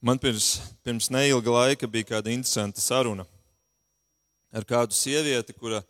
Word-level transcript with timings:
Man 0.00 0.18
pirms, 0.18 0.60
pirms 0.86 1.08
neilga 1.10 1.50
laika 1.50 1.88
bija 1.90 2.12
kāda 2.14 2.30
interesanta 2.30 2.80
saruna 2.80 3.24
ar 4.54 4.64
kādu 4.64 4.94
sievieti, 4.94 5.52
kura 5.52 5.80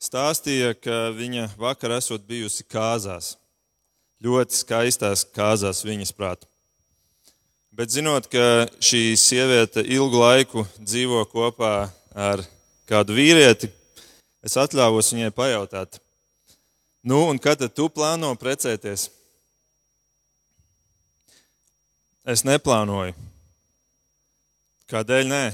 stāstīja, 0.00 0.72
ka 0.78 1.10
viņa 1.16 1.50
vakar 1.58 1.96
esot 1.98 2.22
bijusi 2.28 2.64
kāzās. 2.64 3.34
Ļoti 4.22 4.54
skaistās 4.54 5.24
kāzās 5.34 5.82
viņas 5.84 6.12
prātā. 6.16 6.46
Bet 7.74 7.92
zinot, 7.92 8.26
ka 8.30 8.68
šī 8.82 9.14
sieviete 9.18 9.82
ilgu 9.82 10.20
laiku 10.20 10.64
dzīvo 10.78 11.22
kopā 11.30 11.88
ar 12.14 12.42
kādu 12.90 13.16
vīrieti, 13.16 13.70
es 14.44 14.56
atļāvos 14.58 15.12
viņai 15.14 15.30
pajautāt, 15.34 16.00
nu, 17.02 17.22
un 17.30 17.38
kad 17.40 17.62
tu 17.74 17.88
plāno 17.90 18.34
precēties? 18.38 19.08
Es 22.26 22.44
neplānoju. 22.44 23.29
Kādēļ 24.90 25.28
nē? 25.30 25.44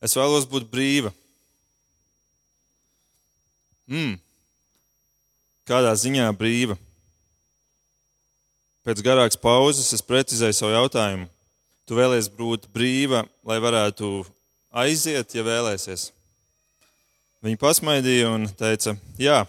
Es 0.00 0.14
vēlos 0.16 0.46
būt 0.48 0.70
brīva. 0.72 1.10
Mm. 3.90 4.14
Kādā 5.68 5.90
ziņā 5.98 6.30
brīva? 6.40 6.78
Pēc 8.86 9.02
garākas 9.04 9.36
pauzes 9.36 9.90
es 9.92 10.00
precizēju 10.00 10.56
savu 10.56 10.72
jautājumu. 10.72 11.28
Tu 11.84 11.98
vēlies 11.98 12.30
būt 12.32 12.64
brīva, 12.72 13.26
lai 13.44 13.58
varētu 13.60 14.22
aiziet, 14.72 15.34
ja 15.36 15.44
vēlēsies. 15.44 16.06
Viņa 17.44 17.60
pasmaidīja 17.60 18.30
un 18.30 18.46
teica, 18.56 18.94
jā, 19.20 19.42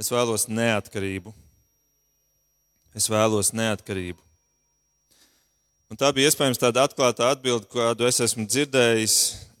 es 0.00 0.10
vēlos 0.10 0.48
neatkarību. 0.50 1.34
Es 2.98 3.06
vēlos 3.12 3.52
neatkarību. 3.54 4.29
Un 5.90 5.98
tā 5.98 6.12
bija 6.14 6.30
iespējams 6.30 6.60
tāda 6.62 6.84
atklāta 6.86 7.32
atbilde, 7.34 7.66
kādu 7.66 8.06
es 8.06 8.20
esmu 8.22 8.44
dzirdējis, 8.46 9.14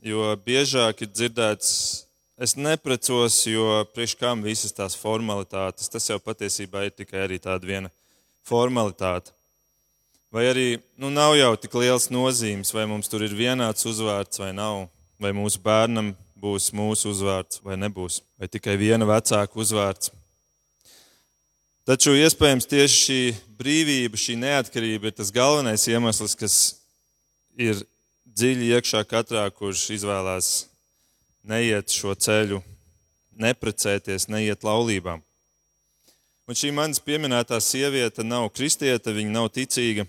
jo 0.06 0.28
biežāk 0.44 1.02
ir 1.02 1.10
dzirdēts, 1.10 1.70
es 2.38 2.54
neprecos, 2.54 3.40
jo 3.50 3.80
priekš 3.90 4.14
kam 4.20 4.44
visas 4.46 4.70
tās 4.76 4.94
formalitātes, 4.94 5.90
tas 5.90 6.06
jau 6.06 6.20
patiesībā 6.22 6.84
ir 6.86 6.94
tikai 6.94 7.24
arī 7.24 7.40
tāda 7.42 7.66
viena 7.66 7.90
formalitāte. 8.46 9.34
Vai 10.30 10.46
arī 10.52 10.68
nu, 10.94 11.10
nav 11.10 11.34
jau 11.34 11.50
tik 11.58 11.74
liels 11.82 12.06
nozīmes, 12.14 12.70
vai 12.70 12.86
mums 12.86 13.10
tur 13.10 13.26
ir 13.26 13.34
vienāds 13.34 13.82
uzvārds 13.90 14.38
vai 14.38 14.52
nav, 14.54 14.84
vai 15.18 15.34
mūsu 15.34 15.58
bērnam 15.64 16.14
būs 16.38 16.70
mūsu 16.70 17.10
uzvārds 17.10 17.58
vai 17.66 17.74
nebūs, 17.74 18.22
vai 18.38 18.46
tikai 18.46 18.78
viena 18.78 19.08
vecāka 19.10 19.58
uzvārds. 19.58 20.14
Taču 21.90 22.12
iespējams 22.14 22.68
tieši 22.70 22.98
šī 23.02 23.22
brīvība, 23.58 24.14
šī 24.14 24.36
neatkarība 24.38 25.10
ir 25.10 25.14
tas 25.18 25.32
galvenais 25.34 25.88
iemesls, 25.90 26.36
kas 26.38 26.58
ir 27.58 27.80
dziļi 28.30 28.68
iekšā 28.76 29.00
katrā, 29.10 29.48
kurš 29.50 29.88
izvēlās 29.96 30.50
neiet 31.42 31.90
šo 31.90 32.14
ceļu, 32.14 32.60
neprecēties, 33.42 34.28
neiet 34.30 34.62
laulībām. 34.62 35.24
Un 36.46 36.60
šī 36.62 36.70
manis 36.78 37.02
pieminētā 37.02 37.58
sieviete 37.58 38.22
nav 38.22 38.52
kristieta, 38.54 39.10
viņa 39.10 39.34
nav 39.34 39.50
ticīga, 39.58 40.06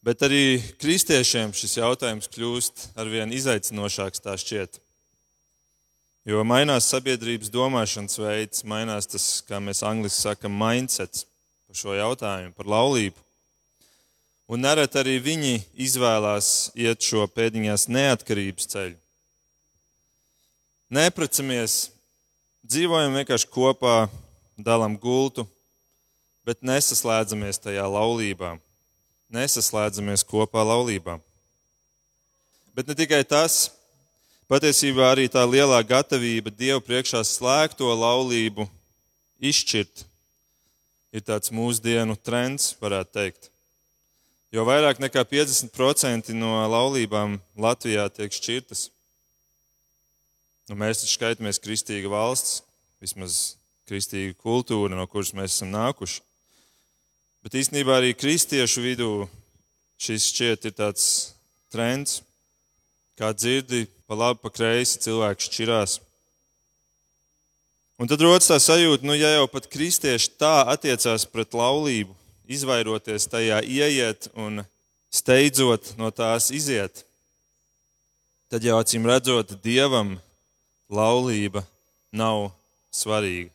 bet 0.00 0.24
arī 0.24 0.62
kristiešiem 0.80 1.52
šis 1.52 1.82
jautājums 1.82 2.32
kļūst 2.32 2.94
arvien 2.96 3.36
izaicinošāks 3.36 4.24
tā 4.24 4.40
šķiet. 4.40 4.80
Jo 6.28 6.42
mainās 6.44 6.90
sabiedrības 6.92 7.48
domāšanas 7.48 8.18
veids, 8.20 8.64
mainās 8.68 9.08
tas, 9.08 9.26
kā 9.48 9.56
mēs 9.56 9.80
angļuiski 9.88 10.20
sakām, 10.20 10.52
mindsets 10.52 11.24
par 11.64 11.78
šo 11.80 11.94
jautājumu, 11.96 12.52
par 12.58 12.68
laulību. 12.68 13.16
Un 14.50 14.60
nereti 14.66 14.98
arī 15.00 15.16
viņi 15.22 15.54
izvēlās 15.80 16.72
iet 16.76 17.00
šo 17.06 17.24
pēdiņās 17.30 17.86
neatkarības 17.88 18.68
ceļu. 18.72 18.98
Neprecamies, 20.90 21.86
dzīvojam 22.66 23.16
vienkārši 23.16 23.48
kopā, 23.54 24.10
dalām 24.58 24.98
gultu, 25.00 25.46
bet 26.44 26.60
nesaslēdzamies 26.66 27.62
tajā 27.62 27.86
laulībā. 27.86 28.56
Nesaslēdzamies 29.32 30.26
kopā 30.26 30.66
laulībā. 30.66 31.16
Bet 32.74 32.90
ne 32.90 32.98
tikai 32.98 33.22
tas, 33.24 33.70
Patiesībā 34.50 35.12
arī 35.12 35.28
tā 35.30 35.44
lielā 35.46 35.76
gatavība 35.86 36.50
Dievu 36.50 36.80
priekšā 36.82 37.20
slēgto 37.22 37.86
laulību 37.94 38.64
izšķirt 39.38 40.00
ir 41.14 41.22
tāds 41.22 41.52
mūsdienu 41.54 42.16
trends, 42.18 42.72
varētu 42.80 43.12
teikt. 43.14 43.46
Jo 44.50 44.64
vairāk 44.66 44.98
nekā 44.98 45.22
50% 45.22 46.34
no 46.34 46.56
laulībām 46.66 47.36
Latvijā 47.54 48.08
tiek 48.10 48.34
šķirtas. 48.34 48.88
Nu, 50.66 50.74
mēs 50.82 51.04
taču 51.04 51.14
skaitamies 51.14 51.62
kristīga 51.62 52.10
valsts, 52.10 52.64
vismaz 52.98 53.36
kristīga 53.86 54.34
kultūra, 54.42 54.98
no 54.98 55.06
kuras 55.06 55.30
mēs 55.30 55.54
esam 55.54 55.70
nākuši. 55.76 56.24
Bet 57.46 57.54
īstenībā 57.62 58.00
arī 58.00 58.16
kristiešu 58.18 58.82
vidū 58.82 59.12
šis 60.02 60.26
šķiet 60.32 60.66
ir 60.72 60.76
tāds 60.82 61.06
trends, 61.70 62.18
kā 63.20 63.34
dzirdi 63.36 63.84
pa 64.08 64.16
labi, 64.16 64.40
pa 64.40 64.48
kreisi 64.48 65.00
cilvēks 65.04 65.50
šķirās. 65.50 65.98
Un 68.00 68.08
tad 68.08 68.22
rodas 68.24 68.48
tā 68.48 68.56
sajūta, 68.56 69.04
nu, 69.04 69.12
ja 69.12 69.34
jau 69.34 69.44
pat 69.52 69.68
kristieši 69.68 70.32
tā 70.40 70.62
attiecās 70.72 71.26
pret 71.28 71.52
laulību, 71.52 72.16
izvairoties 72.48 73.28
tajā 73.28 73.60
ieiet 73.60 74.30
un 74.32 74.62
steidzot 75.12 75.92
no 76.00 76.08
tās 76.08 76.48
iziet, 76.54 77.04
tad 78.48 78.64
jau 78.64 78.80
acīm 78.80 79.04
redzot, 79.04 79.52
dievam 79.60 80.16
laulība 80.88 81.62
nav 82.10 82.48
svarīga. 82.88 83.52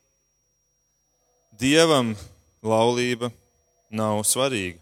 Dievam 1.58 2.14
laulība 2.62 3.32
nav 3.90 4.22
svarīga. 4.28 4.78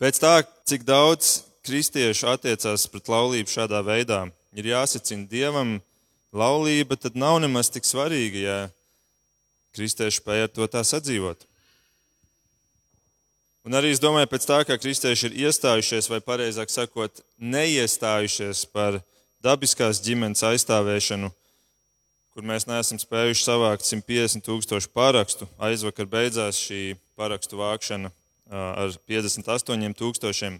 Pēc 0.00 0.18
tā, 0.18 0.36
cik 0.66 0.88
daudz 0.88 1.42
kristieši 1.66 2.26
attiecās 2.32 2.88
pret 2.90 3.10
laulību 3.12 3.50
šādā 3.50 3.82
veidā. 3.86 4.24
Ir 4.56 4.68
jāsacina 4.72 5.28
dievam, 5.30 5.78
laulība 6.34 6.98
tad 7.00 7.16
nav 7.18 7.38
nemaz 7.44 7.70
tik 7.72 7.86
svarīga, 7.88 8.42
ja 8.42 8.58
kristieši 9.76 10.20
spēj 10.20 10.46
ar 10.46 10.52
to 10.52 10.68
tā 10.68 10.82
sadzīvot. 10.84 11.46
Un 13.62 13.78
arī 13.78 13.92
es 13.94 14.00
domāju, 14.02 14.26
pēc 14.26 14.46
tā, 14.48 14.58
kā 14.66 14.74
kristieši 14.74 15.28
ir 15.28 15.36
iestājušies, 15.46 16.08
vai 16.10 16.18
precīzāk 16.24 16.72
sakot, 16.72 17.22
neiestājušies 17.38 18.64
par 18.74 18.98
dabiskās 19.42 20.00
ģimenes 20.02 20.42
aizstāvēšanu, 20.48 21.30
kur 22.34 22.46
mēs 22.48 22.66
neesam 22.66 22.98
spējuši 22.98 23.44
savākt 23.46 23.86
150 23.86 24.42
tūkstošu 24.48 24.90
parakstu. 24.96 25.46
Aizvakar 25.62 26.10
beidzās 26.10 26.58
šī 26.58 26.96
parakstu 27.18 27.60
vākšana 27.60 28.10
ar 28.50 28.96
58 29.06 29.94
tūkstošiem. 30.00 30.58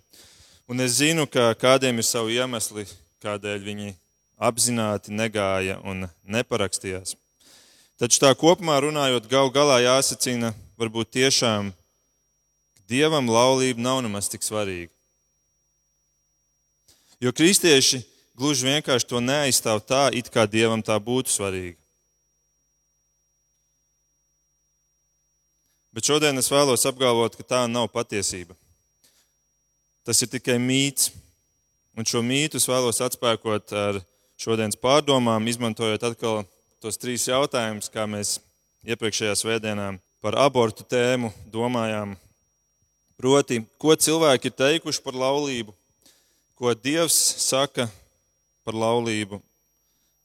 Un 0.71 0.81
es 0.81 0.99
zinu, 1.01 1.27
ka 1.27 1.51
kādiem 1.59 1.99
ir 1.99 2.07
savi 2.07 2.39
iemesli, 2.39 2.87
kādēļ 3.23 3.65
viņi 3.67 3.95
apzināti 4.43 5.15
negāja 5.15 5.79
un 5.87 6.07
neparakstījās. 6.23 7.17
Taču 7.99 8.23
tā 8.23 8.33
kopumā 8.39 8.81
runājot, 8.83 9.29
gal 9.31 9.51
galā 9.55 9.83
jāsacina, 9.83 10.53
varbūt 10.81 11.13
tiešām 11.19 11.71
dievam 12.91 13.29
laulība 13.31 13.83
nav 13.83 14.01
nemaz 14.03 14.31
tik 14.31 14.43
svarīga. 14.43 14.91
Jo 17.23 17.31
kristieši 17.31 18.03
gluži 18.35 18.67
vienkārši 18.67 19.07
to 19.07 19.21
neaizstāv 19.23 19.85
tā, 19.87 20.09
it 20.11 20.31
kā 20.33 20.49
dievam 20.51 20.83
tā 20.83 20.97
būtu 20.99 21.31
svarīga. 21.31 21.79
Bet 25.93 26.09
šodien 26.09 26.41
es 26.41 26.49
vēlos 26.51 26.87
apgalvot, 26.89 27.37
ka 27.37 27.45
tā 27.45 27.63
nav 27.69 27.91
patiesība. 27.93 28.57
Tas 30.03 30.19
ir 30.25 30.31
tikai 30.33 30.57
mīts. 30.59 31.13
Un 31.95 32.07
šo 32.09 32.23
mītu 32.25 32.59
es 32.59 32.67
vēlos 32.67 32.99
atspēkot 33.05 33.75
ar 33.77 34.01
šodienas 34.41 34.79
pārdomām, 34.81 35.47
izmantojot 35.47 36.03
atkal 36.09 36.41
tos 36.83 36.99
trīs 36.99 37.29
jautājumus, 37.29 37.91
kā 37.93 38.09
mēs 38.11 38.41
iepriekšējā 38.83 39.37
svētdienā 39.39 39.93
par 40.25 40.39
abortu 40.43 40.83
tēmu 40.89 41.31
domājām. 41.53 42.17
Proti, 43.21 43.61
ko 43.79 43.95
cilvēki 43.95 44.51
ir 44.51 44.57
teikuši 44.59 45.05
par 45.05 45.21
laulību, 45.21 45.75
ko 46.59 46.75
Dievs 46.75 47.15
saka 47.45 47.87
par 48.67 48.75
laulību, 48.75 49.39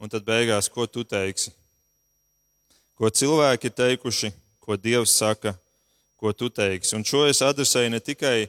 un 0.01 0.09
tad 0.09 0.25
beigās, 0.25 0.69
ko 0.69 0.87
tu 0.89 1.05
teiksi. 1.05 1.53
Ko 2.97 3.13
cilvēki 3.13 3.69
ir 3.69 3.77
teikuši, 3.77 4.33
ko 4.63 4.77
Dievs 4.81 5.13
saka, 5.19 5.53
ko 6.17 6.33
tu 6.33 6.49
teiksi. 6.49 6.95
Un 6.97 7.05
šo 7.05 7.27
es 7.29 7.43
adresēju 7.45 7.93
ne 7.93 8.01
tikai 8.01 8.47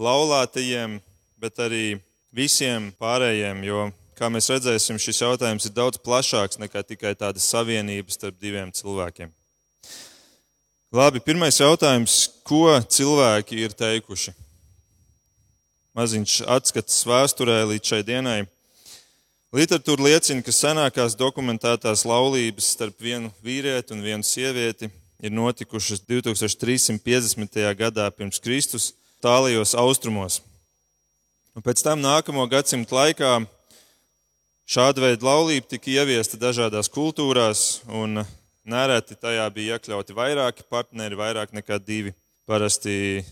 laulātajiem, 0.00 0.98
bet 1.40 1.60
arī 1.60 2.00
visiem 2.32 2.90
pārējiem, 3.00 3.64
jo, 3.68 3.86
kā 4.16 4.28
mēs 4.32 4.50
redzēsim, 4.52 4.98
šis 5.00 5.22
jautājums 5.22 5.68
ir 5.68 5.76
daudz 5.76 6.00
plašāks 6.02 6.60
nekā 6.60 6.84
tikai 6.88 7.14
tāda 7.18 7.42
savienība 7.42 8.12
starp 8.12 8.40
diviem 8.40 8.72
cilvēkiem. 8.72 9.32
Labi, 10.90 11.22
pirmais 11.22 11.60
jautājums, 11.60 12.24
ko 12.42 12.80
cilvēki 12.90 13.60
ir 13.62 13.76
teikuši? 13.78 14.34
maziņš 15.96 16.40
atskats 16.48 17.02
vēsturē 17.06 17.60
līdz 17.72 17.92
šai 17.92 18.00
dienai. 18.06 18.40
Literatūra 19.56 20.06
liecina, 20.06 20.44
ka 20.46 20.54
senākās 20.54 21.16
dokumentētās 21.18 22.04
laulības 22.06 22.70
starp 22.76 23.00
vienu 23.02 23.32
vīrieti 23.42 23.96
un 23.96 24.04
vienu 24.04 24.26
sievieti 24.26 24.90
ir 25.20 25.34
notikušas 25.34 26.04
2350. 26.06 27.58
gadā 27.76 28.06
pirms 28.14 28.38
Kristus 28.40 28.92
tālajos 29.22 29.74
austrumos. 29.78 30.40
Un 31.54 31.64
pēc 31.66 31.82
tam 31.84 32.00
nākamo 32.00 32.46
gadsimtu 32.50 32.94
laikā 32.94 33.32
šāda 34.70 35.02
veida 35.04 35.26
laulība 35.26 35.66
tika 35.72 35.90
ieviesta 35.98 36.38
dažādās 36.40 36.88
kultūrās, 36.92 37.82
un 37.86 38.22
nereti 38.64 39.16
tajā 39.18 39.46
bija 39.54 39.76
iekļauti 39.76 40.16
vairāki 40.16 40.66
partneri, 40.70 41.18
vairāk 41.18 41.54
nekā 41.56 41.80
divi. 41.82 42.14
Parasti 42.48 43.24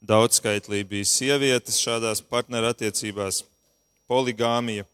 daudzskaitlī 0.00 0.82
bija 0.88 1.08
sievietes 1.08 1.78
šādās 1.80 2.22
partnerattiecībās, 2.22 3.44
poligāmija. 4.10 4.86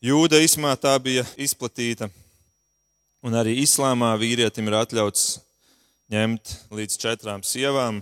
Jūdaismā 0.00 0.72
tā 0.80 0.94
bija 1.02 1.26
izplatīta, 1.36 2.08
un 3.20 3.36
arī 3.36 3.58
islāmā 3.64 4.14
vīrietim 4.20 4.70
ir 4.70 4.78
atļauts 4.80 5.26
ņemt 6.10 6.54
līdz 6.74 6.96
četrām 7.02 7.44
sievām. 7.46 8.00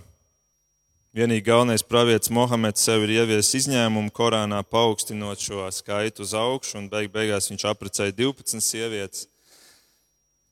Vienīgi 1.09 1.41
galvenais 1.41 1.81
pravietis 1.81 2.29
Mohameds 2.29 2.83
sev 2.85 3.01
ir 3.07 3.15
ieviesis 3.15 3.63
izņēmumu 3.63 4.11
Korānā, 4.13 4.59
paaugstinot 4.61 5.41
šo 5.41 5.63
skaitu 5.73 6.21
uz 6.21 6.35
augšu, 6.37 6.75
un 6.77 6.85
beig 6.91 7.07
beigās 7.09 7.49
viņš 7.49 7.65
apprecēja 7.71 8.13
12 8.13 8.61
sievietes. 8.61 9.23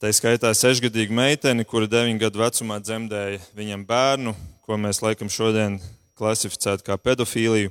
Tā 0.02 0.10
skaitā 0.18 0.50
sešgadīga 0.58 1.14
meitene, 1.14 1.62
kura 1.62 1.86
9 1.86 2.18
gadu 2.24 2.42
vecumā 2.42 2.80
dzemdēja 2.82 3.38
viņam 3.54 3.84
bērnu, 3.86 4.34
ko 4.66 4.80
mēs 4.82 5.04
laikam 5.06 5.30
šodien 5.30 5.78
klasificētu 6.18 6.90
kā 6.90 6.98
pedofīliju. 7.06 7.70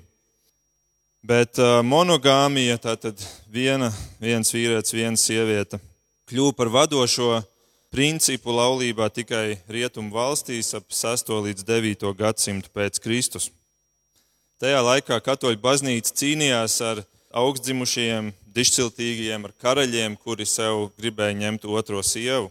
Bet 1.26 1.58
monogāmija, 1.82 2.78
tātad 2.78 3.18
viena, 3.50 3.90
viens 4.22 4.54
vīrietis, 4.54 4.94
viena 4.94 5.18
sieviete, 5.18 5.82
kļuva 6.30 6.54
par 6.54 6.70
vadošo 6.78 7.42
principu 7.96 8.52
laulībā 8.52 9.06
tikai 9.08 9.56
rietumu 9.72 10.12
valstīs 10.12 10.74
ap 10.76 10.90
6. 10.92 11.30
līdz 11.46 11.64
9. 11.64 12.02
gadsimtu 12.18 12.68
pēc 12.76 12.98
Kristus. 13.00 13.46
Tajā 14.60 14.82
laikā 14.84 15.16
katoļu 15.24 15.56
baznīca 15.62 16.12
cīnījās 16.20 16.74
ar 16.84 17.00
augstdzimušiem, 17.40 18.28
dišciltīgiem, 18.52 19.48
ar 19.48 19.54
karaļiem, 19.64 20.18
kuri 20.20 20.44
sev 20.44 20.90
gribēja 21.00 21.38
ņemt 21.40 21.64
otro 21.72 22.02
sievu. 22.04 22.50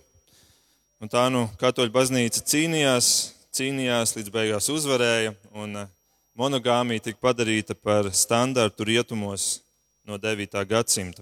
Un 0.98 1.14
tā 1.14 1.28
nu 1.30 1.46
katoļu 1.62 1.94
baznīca 1.94 2.42
cīnījās, 2.42 3.12
cīnījās, 3.54 4.16
līdz 4.18 4.34
beigās 4.34 4.72
uzvarēja, 4.74 5.36
un 5.54 5.84
monogāmija 6.34 7.06
tika 7.12 7.22
padarīta 7.22 7.78
par 7.78 8.10
standartu 8.18 8.90
rietumos 8.90 9.60
no 10.10 10.18
9. 10.18 10.58
gadsimta. 10.74 11.22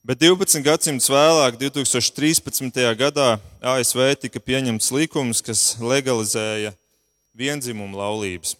Bet 0.00 0.16
12 0.16 0.62
gadsimtus 0.64 1.10
vēlāk, 1.12 1.58
2013. 1.60 2.78
gadā, 2.96 3.34
ASV 3.60 3.98
tika 4.22 4.40
pieņemts 4.40 4.86
likums, 4.96 5.42
kas 5.44 5.74
legalizēja 5.76 6.72
vienzimumu 7.36 8.00
laulības. 8.00 8.54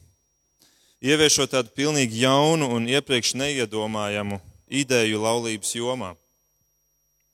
Ieviešot 1.00 1.54
tādu 1.54 1.72
pilnīgi 1.72 2.26
jaunu 2.26 2.68
un 2.76 2.84
iepriekš 2.92 3.32
neiedomājamu 3.40 4.36
ideju 4.68 5.22
laulības 5.22 5.72
jomā. 5.78 6.10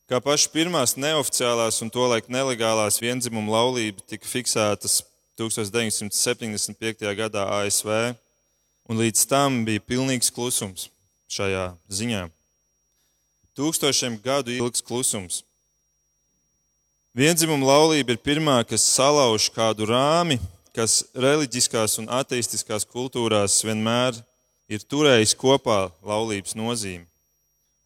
Kā 0.06 0.22
pašas 0.22 0.54
pirmās 0.54 0.94
neoficiālās 0.94 1.82
un 1.82 1.90
tolaik 1.90 2.30
nelegālās 2.30 3.00
vienzimumu 3.02 3.50
laulības 3.56 4.06
tika 4.06 4.30
fiksētas 4.30 5.00
1975. 5.34 7.10
gadā 7.18 7.50
ASV, 7.58 7.90
un 8.86 9.02
līdz 9.02 9.26
tam 9.26 9.64
bija 9.66 9.82
pilnīgs 9.82 10.30
klusums 10.30 10.86
šajā 11.26 11.72
ziņā. 11.90 12.28
Tūkstošiem 13.56 14.18
gadu 14.20 14.52
ilgs 14.52 14.82
klusums. 14.84 15.40
Vienzimuma 17.16 17.64
laulība 17.64 18.12
ir 18.12 18.20
pirmā, 18.20 18.58
kas 18.68 18.84
salauž 18.84 19.46
kādu 19.54 19.86
rāmi, 19.88 20.36
kas 20.76 20.98
reliģiskās 21.16 21.96
un 22.02 22.10
ateistiskās 22.12 22.84
kultūrās 22.84 23.62
vienmēr 23.64 24.18
ir 24.68 24.84
turējis 24.84 25.32
kopā 25.40 25.86
laulības 26.04 26.52
nozīmi. 26.58 27.06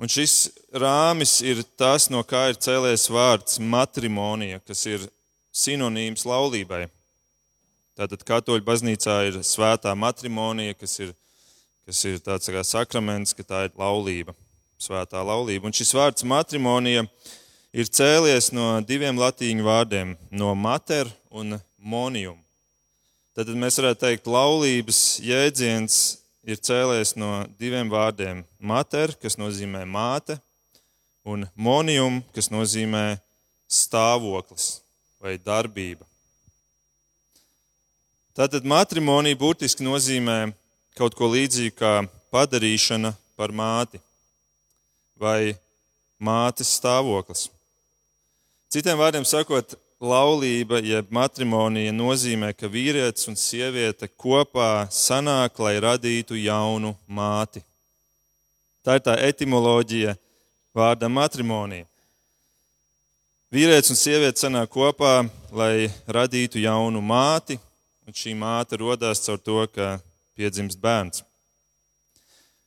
Un 0.02 0.10
šis 0.10 0.48
rāmis 0.74 1.36
ir 1.46 1.62
tas, 1.78 2.08
no 2.10 2.24
kā 2.26 2.48
ir 2.50 2.58
cēlējis 2.58 3.06
vārds 3.14 3.62
matrimonija, 3.62 4.58
kas 4.66 4.82
ir 4.90 5.06
sinonīms 5.54 6.26
laulībai. 6.26 6.88
Tātad 7.94 8.26
katoļu 8.26 8.66
baznīcā 8.66 9.20
ir 9.28 9.42
svētā 9.46 9.94
matrimonija, 9.94 10.74
kas 10.74 10.98
ir, 11.04 11.14
kas 11.86 12.02
ir 12.10 12.18
tāds 12.24 12.50
kā 12.50 12.66
sakraments, 12.66 13.36
ka 13.38 13.46
tā 13.46 13.66
ir 13.68 13.76
laulība, 13.78 14.34
svētā 14.80 15.22
laulība. 15.24 15.68
Un 15.68 15.76
šis 15.76 15.92
vārds 15.94 16.24
matrimonija 16.26 17.04
ir 17.72 17.90
cēlies 17.90 18.50
no 18.56 18.80
diviem 18.86 19.18
latīņu 19.20 19.66
vārdiem- 19.66 20.16
no 20.40 20.54
mater 20.54 21.10
un 21.30 21.60
monium. 21.78 22.38
Tad 23.34 23.46
mēs 23.46 23.78
varētu 23.78 24.00
teikt, 24.00 24.26
laulības 24.26 25.20
jēdziens 25.22 26.18
ir 26.44 26.56
cēlies 26.56 27.16
no 27.16 27.46
diviem 27.58 27.88
vārdiem- 27.90 28.44
mater, 28.72 29.14
kas 29.20 29.36
nozīmē 29.36 29.84
māte, 29.86 30.40
un 31.24 31.48
monium, 31.56 32.24
kas 32.34 32.48
nozīmē 32.48 33.20
stāvoklis 33.68 34.80
vai 35.20 35.36
darbība. 35.38 36.04
Tātad 38.34 38.64
matrimonija 38.64 39.36
burtiski 39.36 39.84
nozīmē 39.84 40.52
kaut 40.96 41.14
ko 41.14 41.28
līdzīgu 41.28 41.74
kā 41.76 42.08
padarīšana 42.32 43.14
par 43.36 43.48
māti 43.48 44.00
vai 45.20 45.54
mātes 46.20 46.72
stāvoklis. 46.78 47.48
Citiem 48.70 48.98
vārdiem 49.00 49.26
sakot, 49.26 49.74
laulība 50.00 50.80
jeb 50.80 51.10
matrimonija 51.12 51.92
nozīmē, 51.92 52.52
ka 52.56 52.70
vīrietis 52.70 53.28
un 53.28 53.36
sieviete 53.36 54.08
kopā 54.08 54.86
sanāk, 54.94 55.60
lai 55.60 55.76
radītu 55.82 56.38
jaunu 56.40 56.94
māti. 57.06 57.62
Tā 58.80 58.96
ir 58.96 59.04
tā 59.04 59.16
etimoloģija 59.28 60.16
vārda 60.76 61.10
matrimonija. 61.12 61.84
Vīrietis 63.50 63.90
un 63.92 63.98
sieviete 63.98 64.40
sanāk 64.40 64.70
kopā, 64.72 65.24
lai 65.52 65.90
radītu 66.06 66.62
jaunu 66.62 67.02
māti, 67.02 67.58
un 68.06 68.14
šī 68.14 68.36
māte 68.38 68.78
radās 68.80 69.24
caur 69.26 69.42
to, 69.42 69.64
ka 69.74 69.98
piedzimst 70.38 70.78
bērns. 70.80 71.24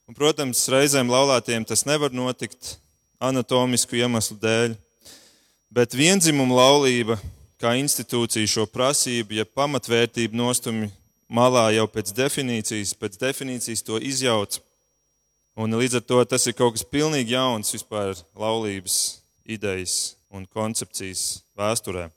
Un, 0.04 0.16
protams, 0.18 0.66
reizēm 0.68 1.08
laulātiem 1.08 1.64
tas 1.64 1.86
nevar 1.88 2.12
notikt 2.12 2.76
anatomisku 3.24 3.96
iemeslu 3.96 4.36
dēļ, 4.42 4.74
bet 5.72 5.96
vienzimuma 5.96 6.58
laulība 6.58 7.16
kā 7.62 7.78
institūcija 7.80 8.50
šo 8.52 8.66
prasību, 8.68 9.38
ja 9.40 9.46
pamatvērtību 9.48 10.36
nostumi 10.36 10.90
malā 11.32 11.70
jau 11.78 11.86
pēc 11.88 12.12
definīcijas, 12.18 12.92
pēc 13.00 13.16
definīcijas 13.22 13.86
to 13.88 14.02
izjauc. 14.04 14.60
Un 15.56 15.78
līdz 15.80 16.02
ar 16.02 16.04
to 16.10 16.20
tas 16.28 16.50
ir 16.50 16.58
kaut 16.58 16.76
kas 16.76 16.84
pilnīgi 16.84 17.38
jauns 17.38 17.72
vispār 17.72 18.18
laulības 18.36 18.98
idejas 19.48 20.18
un 20.34 20.44
koncepcijas 20.44 21.44
vēsturē. 21.56 22.10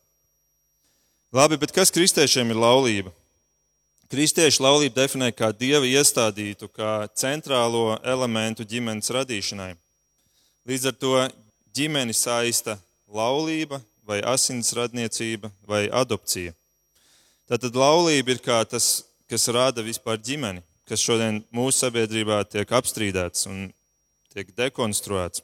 Labi, 1.36 1.60
bet 1.60 1.74
kas 1.76 1.94
kristiešiem 1.94 2.50
ir 2.50 2.58
laulība? 2.66 3.14
Kristieši 4.06 4.62
laulību 4.62 4.94
definē 4.94 5.32
kā 5.34 5.48
dieva 5.50 5.86
iestādītu, 5.88 6.68
kā 6.70 7.08
centrālo 7.18 7.96
elementu 8.06 8.62
ģimenes 8.62 9.10
radīšanai. 9.10 9.72
Līdz 10.66 10.86
ar 10.92 10.94
to 10.94 11.14
ģimeni 11.74 12.14
saista 12.14 12.76
laulība, 13.10 13.80
vai 14.06 14.20
asins 14.22 14.70
radniecība, 14.78 15.50
vai 15.66 15.88
adopcija. 15.90 16.54
Tātad 17.50 17.74
laulība 17.74 18.36
ir 18.36 18.42
kā 18.42 18.60
tas, 18.70 19.02
kas 19.26 19.48
rada 19.50 19.82
vispār 19.82 20.22
ģimeni, 20.22 20.62
kas 20.86 21.02
šodien 21.02 21.42
mūsu 21.50 21.82
sabiedrībā 21.82 22.44
tiek 22.46 22.70
apstrīdēts 22.78 23.48
un 23.50 23.68
tiek 24.30 24.54
dekonstruēts. 24.54 25.42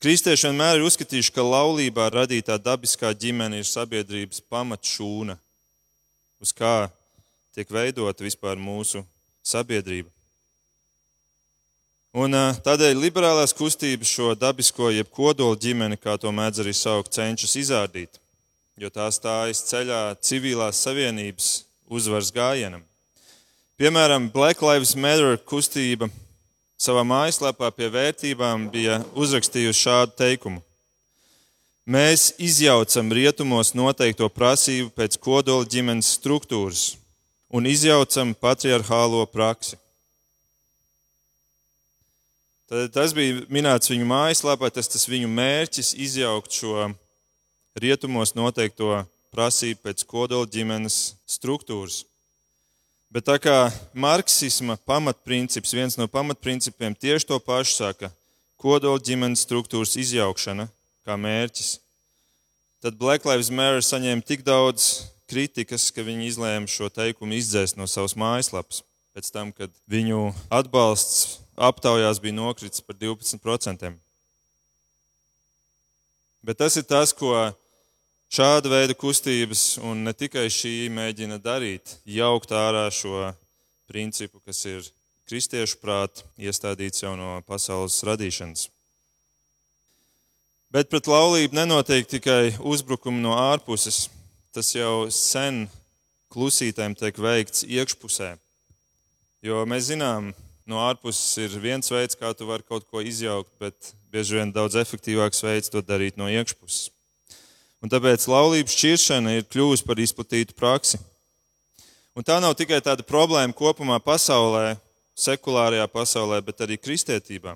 Kristieši 0.00 0.48
vienmēr 0.48 0.78
ir 0.78 0.86
uzskatījuši, 0.88 1.34
ka 1.34 1.44
laulībā 1.44 2.08
radītā 2.14 2.56
dabiskā 2.62 3.12
ģimene 3.12 3.60
ir 3.60 3.68
sabiedrības 3.68 4.40
pamatšūna, 4.48 5.36
uz 6.40 6.52
kā 6.56 6.86
tiek 7.56 7.70
veidota 7.70 8.24
vispār 8.24 8.60
mūsu 8.60 9.04
sabiedrība. 9.44 10.10
Un 12.18 12.32
tādēļ 12.64 12.96
liberālās 12.98 13.52
kustības 13.54 14.08
šo 14.08 14.32
dabisko, 14.34 14.88
jeb 14.90 15.10
kodolu 15.12 15.58
ģimeni, 15.60 15.98
kā 16.00 16.16
to 16.18 16.32
mēdz 16.32 16.62
arī 16.64 16.72
saukt, 16.74 17.12
cenšas 17.14 17.54
izrādīt, 17.60 18.16
jo 18.80 18.88
tā 18.90 19.10
stājas 19.12 19.60
ceļā 19.68 20.16
civilās 20.24 20.80
savienības 20.86 21.50
uzvaras 21.88 22.32
gājienam. 22.32 22.80
Piemēram, 23.78 24.30
Black 24.32 24.64
Lives 24.64 24.96
Matter 24.96 25.36
kustība 25.46 26.08
savā 26.80 27.04
mājaslapā 27.06 27.70
pie 27.76 27.90
vērtībām 27.92 28.66
bija 28.72 29.02
uzrakstījusi 29.14 29.84
šādu 29.84 30.16
teikumu. 30.18 30.62
Mēs 31.88 32.32
izjaucam 32.42 33.12
rietumos 33.14 33.72
noteikto 33.78 34.28
prasību 34.28 34.90
pēc 34.96 35.20
kodola 35.22 35.64
ģimenes 35.64 36.10
struktūras, 36.18 36.96
un 37.48 37.66
izjaucam 37.66 38.34
patriarchālo 38.36 39.24
praksi. 39.32 39.76
Tad 42.68 42.92
tas 42.92 43.14
bija 43.16 43.46
minēts 43.48 43.88
viņu 43.88 44.04
mājaslapā, 44.08 44.68
tas 44.68 44.90
tas 44.92 45.06
viņu 45.08 45.30
mērķis 45.32 45.94
izjaukt 45.96 46.52
šo 46.52 46.90
rietumos 47.80 48.34
noteikto 48.36 49.06
prasību 49.32 49.80
pēc 49.86 50.04
kodola 50.08 50.48
ģimenes 50.52 51.14
struktūras. 51.28 52.02
Bet 53.08 53.24
tā 53.24 53.38
kā 53.40 53.70
marksisma 53.96 54.76
pamatprincips, 54.84 55.72
viens 55.72 55.96
no 55.96 56.04
pamatprincipiem 56.12 56.92
tieši 56.92 57.30
to 57.30 57.38
pašu 57.40 57.78
saka- 57.78 58.12
kodola 58.62 59.00
ģimenes 59.00 59.46
struktūras 59.48 59.96
izjaukšana 59.96 60.68
kā 61.06 61.16
mērķis, 61.16 61.78
tad 62.82 62.98
Black 63.00 63.24
Lives 63.24 63.48
Matter 63.48 63.80
saņēma 63.80 64.26
tik 64.26 64.44
daudz 64.44 65.08
kritikas, 65.28 65.90
ka 65.94 66.04
viņi 66.06 66.30
izlēma 66.32 66.70
šo 66.70 66.88
teikumu 66.92 67.36
izdzēst 67.38 67.78
no 67.78 67.86
savas 67.90 68.16
mājaslapas. 68.18 68.82
Pēc 69.16 69.30
tam, 69.34 69.52
kad 69.52 69.72
viņu 69.90 70.32
atbalsts 70.54 71.38
aptaujās 71.58 72.20
bija 72.22 72.36
nokritis 72.36 72.84
par 72.84 72.96
12%. 72.96 73.90
Bet 76.42 76.60
tas 76.60 76.76
ir 76.78 76.86
tas, 76.86 77.12
ko 77.12 77.32
šāda 78.30 78.70
veida 78.70 78.94
kustības, 78.94 79.76
un 79.82 80.04
ne 80.06 80.14
tikai 80.14 80.46
šī, 80.52 80.86
mēģina 80.94 81.40
darīt, 81.42 81.98
jaukt 82.06 82.54
ārā 82.54 82.86
šo 82.94 83.32
principu, 83.90 84.40
kas 84.46 84.62
ir 84.70 84.86
kristiešu 85.28 85.80
prātā 85.82 86.24
iestādīts 86.40 87.02
jau 87.02 87.16
no 87.18 87.38
pasaules 87.48 87.98
radīšanas. 88.06 88.68
Bet 90.72 90.90
pret 90.92 91.08
laulību 91.08 91.56
nenotiek 91.56 92.08
tikai 92.08 92.54
uzbrukumi 92.60 93.22
no 93.24 93.32
ārpuses. 93.36 94.06
Tas 94.58 94.72
jau 94.74 95.06
sen 95.14 95.68
klusītēm 96.34 96.96
tiek 96.98 97.14
veikts 97.22 97.62
iekšpusē. 97.62 98.32
Jo 99.46 99.60
mēs 99.70 99.92
zinām, 99.92 100.32
no 100.66 100.80
ārpuses 100.82 101.36
ir 101.44 101.52
viens 101.62 101.86
veids, 101.94 102.18
kā 102.18 102.32
tu 102.34 102.48
vari 102.48 102.66
kaut 102.66 102.82
ko 102.90 102.98
izjaukt, 102.98 103.52
bet 103.62 103.92
bieži 104.10 104.40
vien 104.40 104.50
daudz 104.50 104.74
efektīvāks 104.80 105.44
veids 105.46 105.70
to 105.70 105.78
darīt 105.78 106.18
no 106.18 106.26
iekšpuses. 106.26 106.88
Un 107.78 107.92
tāpēc 107.92 108.26
laulības 108.26 108.74
šķiršana 108.74 109.36
ir 109.36 109.46
kļuvusi 109.46 109.86
par 109.86 110.02
izplatītu 110.02 110.58
praksi. 110.58 110.98
Un 112.18 112.26
tā 112.26 112.40
nav 112.42 112.58
tikai 112.58 112.82
tāda 112.82 113.06
problēma 113.06 113.54
kopumā 113.54 114.00
pasaulē, 114.02 114.74
sekulārajā 115.14 115.86
pasaulē, 115.94 116.42
bet 116.42 116.66
arī 116.66 116.80
kristietībā. 116.82 117.54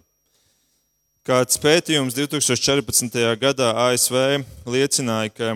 Kāds 1.27 1.59
pētījums 1.59 2.15
2014. 2.15 3.19
gadā 3.43 3.75
ASV 3.89 4.45
liecināja, 4.71 5.35
ka 5.35 5.53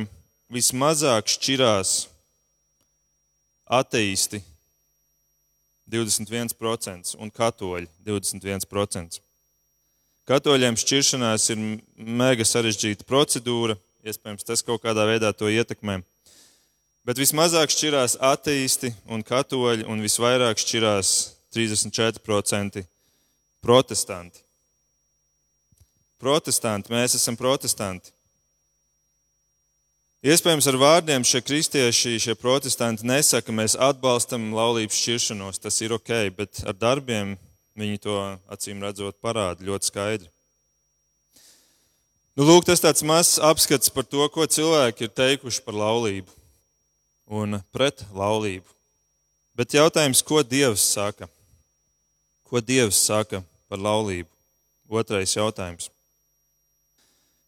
vismazāk 0.52 1.28
šķirās 1.30 2.06
ateisti 3.66 4.42
21% 5.90 7.14
un 7.22 7.30
katoļi 7.30 7.88
21%. 8.06 9.20
Katoļiem 10.26 10.74
šķiršanās 10.78 11.50
ir 11.54 11.60
mega 12.18 12.46
sarežģīta 12.46 13.06
procedūra, 13.06 13.76
iespējams, 14.06 14.46
tas 14.46 14.64
kaut 14.66 14.82
kādā 14.82 15.04
veidā 15.06 15.30
to 15.30 15.50
ietekmē. 15.50 16.00
Bet 17.06 17.20
vismazāk 17.22 17.70
šķirās 17.70 18.16
ateisti 18.18 18.90
un 19.06 19.22
katoļi, 19.22 19.86
un 19.86 20.02
visvairāk 20.02 20.58
šķirās 20.58 21.12
34% 21.54 22.82
protestanti. 23.62 24.42
Protestanti, 26.18 26.90
mēs 26.90 27.14
esam 27.14 27.38
protestanti. 27.38 28.15
Iespējams, 30.26 30.66
ar 30.66 30.75
vārdiem 30.80 31.23
šie 31.23 31.38
kristieši, 31.38 32.16
šie 32.18 32.35
protestanti 32.35 33.06
nesaka, 33.06 33.52
mēs 33.54 33.76
atbalstam 33.78 34.49
laulības 34.56 34.97
šķiršanos, 34.99 35.61
tas 35.62 35.76
ir 35.87 35.95
ok, 35.95 36.11
bet 36.35 36.64
ar 36.66 36.75
darbiem 36.75 37.37
viņi 37.78 38.00
to 38.02 38.16
acīm 38.50 38.83
redzot 38.83 39.21
parāda 39.23 39.62
ļoti 39.62 39.92
skaidri. 39.92 40.26
Nu, 42.35 42.42
lūk, 42.42 42.66
tas 42.66 42.83
tāds 42.83 43.06
mazs 43.06 43.38
apskats 43.38 43.92
par 43.95 44.02
to, 44.02 44.26
ko 44.35 44.49
cilvēki 44.50 45.06
ir 45.06 45.14
teikuši 45.14 45.62
par 45.62 45.78
laulību 45.78 46.35
un 47.30 47.61
pret 47.71 48.02
laulību. 48.11 48.66
Bet 49.54 49.78
jautājums, 49.78 50.26
ko 50.26 50.42
Dievs 50.42 50.90
saka? 50.90 51.30
Ko 52.50 52.59
Dievs 52.59 52.99
saka 52.99 53.45
par 53.71 53.78
laulību? 53.78 54.26
Otrais 54.90 55.38
jautājums. 55.38 55.87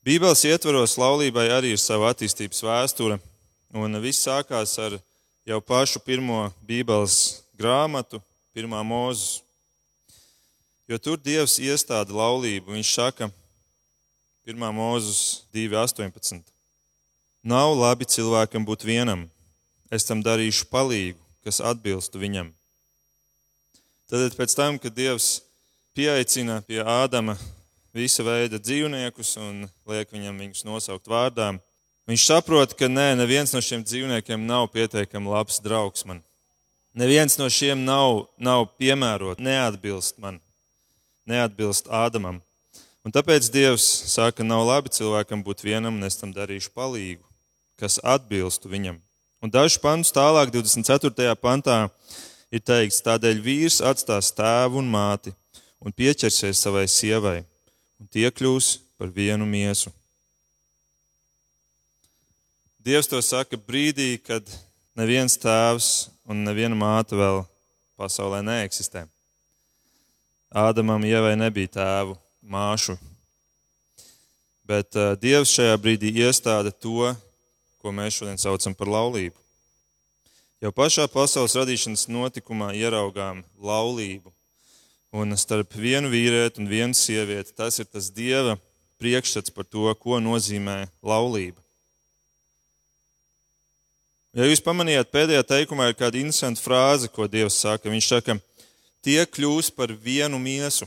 Bībeles 0.08 0.40
ietvaros 0.48 0.94
laulībai 0.96 1.50
arī 1.52 1.74
ir 1.74 1.80
sava 1.82 2.08
attīstības 2.14 2.62
vēsture, 2.64 3.18
un 3.76 3.98
viss 4.00 4.24
sākās 4.24 4.70
ar 4.80 4.94
jau 5.44 5.58
pašu 5.60 6.00
pirmo 6.00 6.46
Bībeles 6.64 7.42
grāmatu, 7.60 8.22
pirmā 8.56 8.80
mūzes. 8.88 9.42
Jo 10.88 10.96
tur 10.96 11.20
Dievs 11.20 11.58
iestāda 11.60 12.16
laulību. 12.16 12.72
Viņš 12.72 12.92
saka, 12.94 13.28
1. 14.48 14.64
mūzes 14.72 15.20
2.18. 15.52 16.40
Nav 17.44 17.74
labi 17.76 18.08
cilvēkam 18.08 18.64
būt 18.64 18.88
vienam, 18.88 19.26
es 19.92 20.08
tam 20.08 20.24
darīšu 20.24 20.70
palīgu, 20.72 21.20
kas 21.44 21.60
atbilstu 21.60 22.24
viņam. 22.24 22.48
Tad 24.08 24.40
pēc 24.40 24.56
tam, 24.56 24.80
kad 24.80 24.96
Dievs 24.96 25.42
pieaicina 25.92 26.62
pie 26.64 26.80
Ādama 26.80 27.36
visa 27.94 28.24
veida 28.26 28.60
dzīvniekus 28.60 29.36
un 29.42 29.66
liek 29.88 30.10
viņam 30.12 30.38
viņus 30.44 30.66
nosaukt 30.68 31.08
vārdā. 31.10 31.54
Viņš 32.08 32.24
saprot, 32.24 32.72
ka 32.72 32.88
nē, 32.88 33.12
neviens 33.20 33.52
no 33.52 33.60
šiem 33.60 33.84
dzīvniekiem 33.84 34.46
nav 34.48 34.70
pietiekami 34.72 35.28
labs 35.28 35.60
draugs 35.64 36.06
man. 36.08 36.22
Neviens 36.96 37.36
no 37.38 37.46
šiem 37.52 37.84
nav, 37.84 38.26
nav 38.40 38.64
piemērots, 38.80 39.42
neatbilst 39.44 40.16
man, 40.18 40.40
neatbilst 41.28 41.90
Ādamam. 41.92 42.40
Un 43.06 43.12
tāpēc 43.14 43.46
Dievs 43.52 43.84
saka, 44.10 44.42
nav 44.44 44.64
labi 44.66 44.90
cilvēkam 44.92 45.44
būt 45.44 45.62
vienam, 45.64 46.00
un 46.00 46.08
es 46.08 46.18
tam 46.18 46.32
darīšu 46.34 46.72
palīgu, 46.74 47.22
kas 47.78 48.00
atbilstu 48.02 48.72
viņam. 48.72 48.98
Un 49.38 49.52
dažus 49.54 49.78
pantus 49.78 50.10
tālāk, 50.16 50.50
24. 50.50 51.36
pantā, 51.38 51.76
ir 52.50 52.64
teikts, 52.64 53.04
tādēļ 53.06 53.44
vīrs 53.44 53.78
atstās 53.84 54.32
tēvu 54.34 54.80
un 54.82 54.90
māti 54.90 55.32
un 55.78 55.94
pieķersies 55.94 56.58
savai 56.64 56.88
sievai, 56.90 57.44
un 57.98 58.08
tie 58.10 58.30
kļūs 58.30 58.78
par 58.98 59.10
vienu 59.14 59.46
miesu. 59.46 59.92
Dievs 62.78 63.10
to 63.10 63.20
saka 63.22 63.58
brīdī, 63.58 64.16
kad 64.22 64.46
neviens 64.96 65.36
tēvs 65.38 66.08
un 66.30 66.44
neviena 66.46 66.78
māte 66.78 67.18
vēl 67.18 67.42
pasaulē 67.98 68.40
neeksistē. 68.46 69.04
Ādamam 70.48 71.02
ievai 71.04 71.34
nebija 71.36 71.74
tēvu, 71.74 72.14
māšu, 72.40 72.96
bet 74.64 74.96
uh, 74.96 75.12
Dievs 75.20 75.52
šajā 75.52 75.74
brīdī 75.82 76.14
iestāda 76.22 76.72
to, 76.72 77.12
ko 77.82 77.92
mēs 77.92 78.16
šodien 78.16 78.40
saucam 78.40 78.74
par 78.78 78.88
laulību. 78.94 79.36
Jau 80.64 80.72
pašā 80.74 81.04
pasaules 81.12 81.54
radīšanas 81.54 82.08
notikumā 82.10 82.72
ieraugām 82.74 83.44
laulību 83.62 84.32
Un 85.12 85.32
starp 85.40 85.72
vienu 85.72 86.10
vīrieti 86.12 86.60
un 86.60 86.68
vienu 86.68 86.96
sievieti 86.96 87.54
tas 87.56 87.78
ir 87.80 87.88
tas 87.88 88.10
dieva 88.12 88.58
priekšstats 89.00 89.54
par 89.54 89.64
to, 89.64 89.88
ko 89.96 90.18
nozīmē 90.20 90.82
laulība. 91.00 91.62
Ja 94.36 94.44
jūs 94.44 94.60
pamanījāt, 94.62 95.08
pēdējā 95.10 95.42
teikumā 95.48 95.88
ir 95.88 95.96
kāda 95.96 96.20
interesanta 96.20 96.60
frāze, 96.60 97.08
ko 97.08 97.26
Dievs 97.30 97.56
saka. 97.62 97.88
Viņš 97.88 98.08
saka, 98.10 98.36
tie 99.02 99.22
kļūs 99.24 99.72
par 99.74 99.94
vienu 100.04 100.38
miesu. 100.38 100.86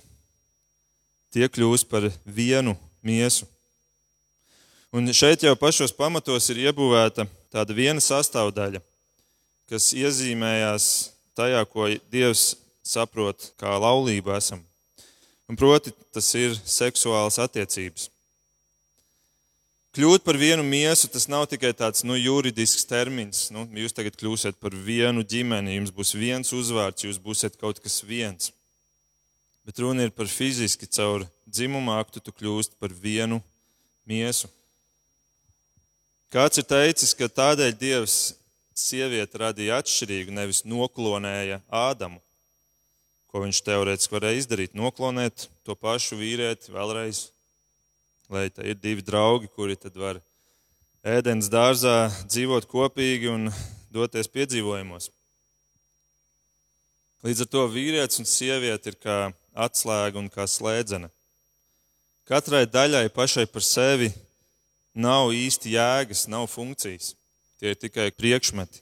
Tie 1.34 1.48
kļūs 1.50 1.84
par 1.90 2.06
vienu 2.24 2.76
miesu. 3.02 3.48
Un 4.94 5.08
šeit 5.16 5.44
jau 5.44 5.56
pašos 5.56 5.94
pamatos 5.96 6.50
ir 6.52 6.68
iebūvēta 6.68 7.26
tāda 7.52 7.76
viena 7.76 8.04
sastāvdaļa, 8.04 8.82
kas 9.72 9.94
iezīmējās 9.96 10.88
tajā, 11.36 11.64
ko 11.72 11.88
Dievs 12.12 12.58
saprot, 12.84 13.52
kā 13.60 13.74
laulība 13.80 14.38
esam. 14.38 14.62
Un 15.52 15.58
proti, 15.60 15.92
tas 16.14 16.30
ir 16.40 16.56
seksuāls 16.56 17.40
attiecības. 17.42 18.08
Kļūt 19.92 20.24
par 20.24 20.38
vienu 20.40 20.64
miesu, 20.64 21.10
tas 21.12 21.28
nav 21.28 21.50
tikai 21.52 21.74
tāds 21.76 22.06
nu, 22.08 22.16
juridisks 22.16 22.88
termins. 22.88 23.50
Nu, 23.52 23.66
jūs 23.76 23.92
tagad 23.92 24.16
kļūsiet 24.16 24.56
par 24.64 24.72
vienu 24.72 25.26
ģimeni, 25.28 25.76
jums 25.76 25.92
būs 25.92 26.14
viens 26.16 26.54
uzvārds, 26.56 27.04
jūs 27.04 27.20
būsiet 27.20 27.60
kaut 27.60 27.82
kas 27.84 28.00
viens. 28.08 28.54
Bet 29.68 29.84
runa 29.84 30.08
ir 30.08 30.16
par 30.16 30.32
fiziski, 30.32 30.88
caur 30.88 31.28
dzimumu 31.44 31.92
aktu 32.00 32.24
tu 32.24 32.32
kļūst 32.32 32.80
par 32.80 32.96
vienu 32.96 33.42
miesu. 34.08 34.48
Kāds 36.32 36.64
ir 36.64 36.70
teicis, 36.72 37.12
ka 37.12 37.28
tādēļ 37.28 37.76
Dievs 37.76 38.18
sievieti 38.72 39.44
radīja 39.44 39.84
atšķirīgu, 39.84 40.32
nevis 40.32 40.64
noklonēja 40.64 41.60
Ādamu 41.68 42.24
ko 43.32 43.46
viņš 43.46 43.62
teorētiski 43.64 44.16
varēja 44.16 44.42
izdarīt. 44.42 44.76
Noklonēt 44.76 45.48
to 45.66 45.76
pašu 45.80 46.20
vīrieti 46.20 46.74
vēlreiz, 46.76 47.30
lai 48.32 48.50
ir 48.52 48.76
divi 48.80 49.04
draugi, 49.08 49.48
kuri 49.56 49.78
tad 49.80 49.96
var 49.96 50.20
ēdienas 51.08 51.50
dārzā 51.52 52.12
dzīvot 52.28 52.68
kopīgi 52.70 53.32
un 53.32 53.48
doties 53.92 54.30
piedzīvojumos. 54.32 55.10
Līdz 57.22 57.46
ar 57.46 57.50
to 57.54 57.64
vīrietis 57.70 58.20
un 58.22 58.28
sieviete 58.28 58.92
ir 58.92 59.00
kā 59.00 59.18
atslēga 59.54 60.20
un 60.20 60.30
kā 60.32 60.48
slēdzene. 60.50 61.12
Katrai 62.28 62.66
daļai 62.66 63.08
pašai 63.14 63.46
par 63.52 63.64
sevi 63.66 64.12
nav 64.94 65.32
īsti 65.36 65.76
jēgas, 65.76 66.28
nav 66.32 66.48
funkcijas. 66.52 67.14
Tie 67.62 67.74
ir 67.74 67.78
tikai 67.78 68.10
priekšmeti. 68.16 68.82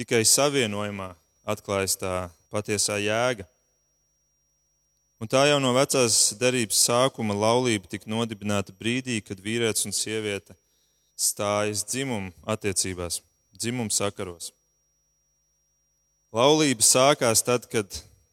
Tikai 0.00 0.22
savienojumā 0.24 1.12
atklājas 1.44 1.98
tā 2.00 2.14
patiesā 2.52 2.98
jēga. 3.02 3.48
Un 5.22 5.30
tā 5.30 5.44
jau 5.46 5.58
no 5.62 5.70
vecās 5.76 6.32
derības 6.38 6.80
sākuma 6.88 7.34
laulība 7.38 7.86
tika 7.90 8.10
nodibināta 8.10 8.74
brīdī, 8.74 9.20
kad 9.22 9.38
vīrietis 9.40 9.86
un 9.86 9.94
sieviete 9.94 10.56
stājas 11.14 11.84
dzimuma 11.86 12.32
attiecībās, 12.54 13.20
dzimuma 13.54 13.94
sakaros. 13.94 14.50
Laulība 16.34 16.82
sākās 16.82 17.44
tad, 17.46 17.68
kad 17.70 17.86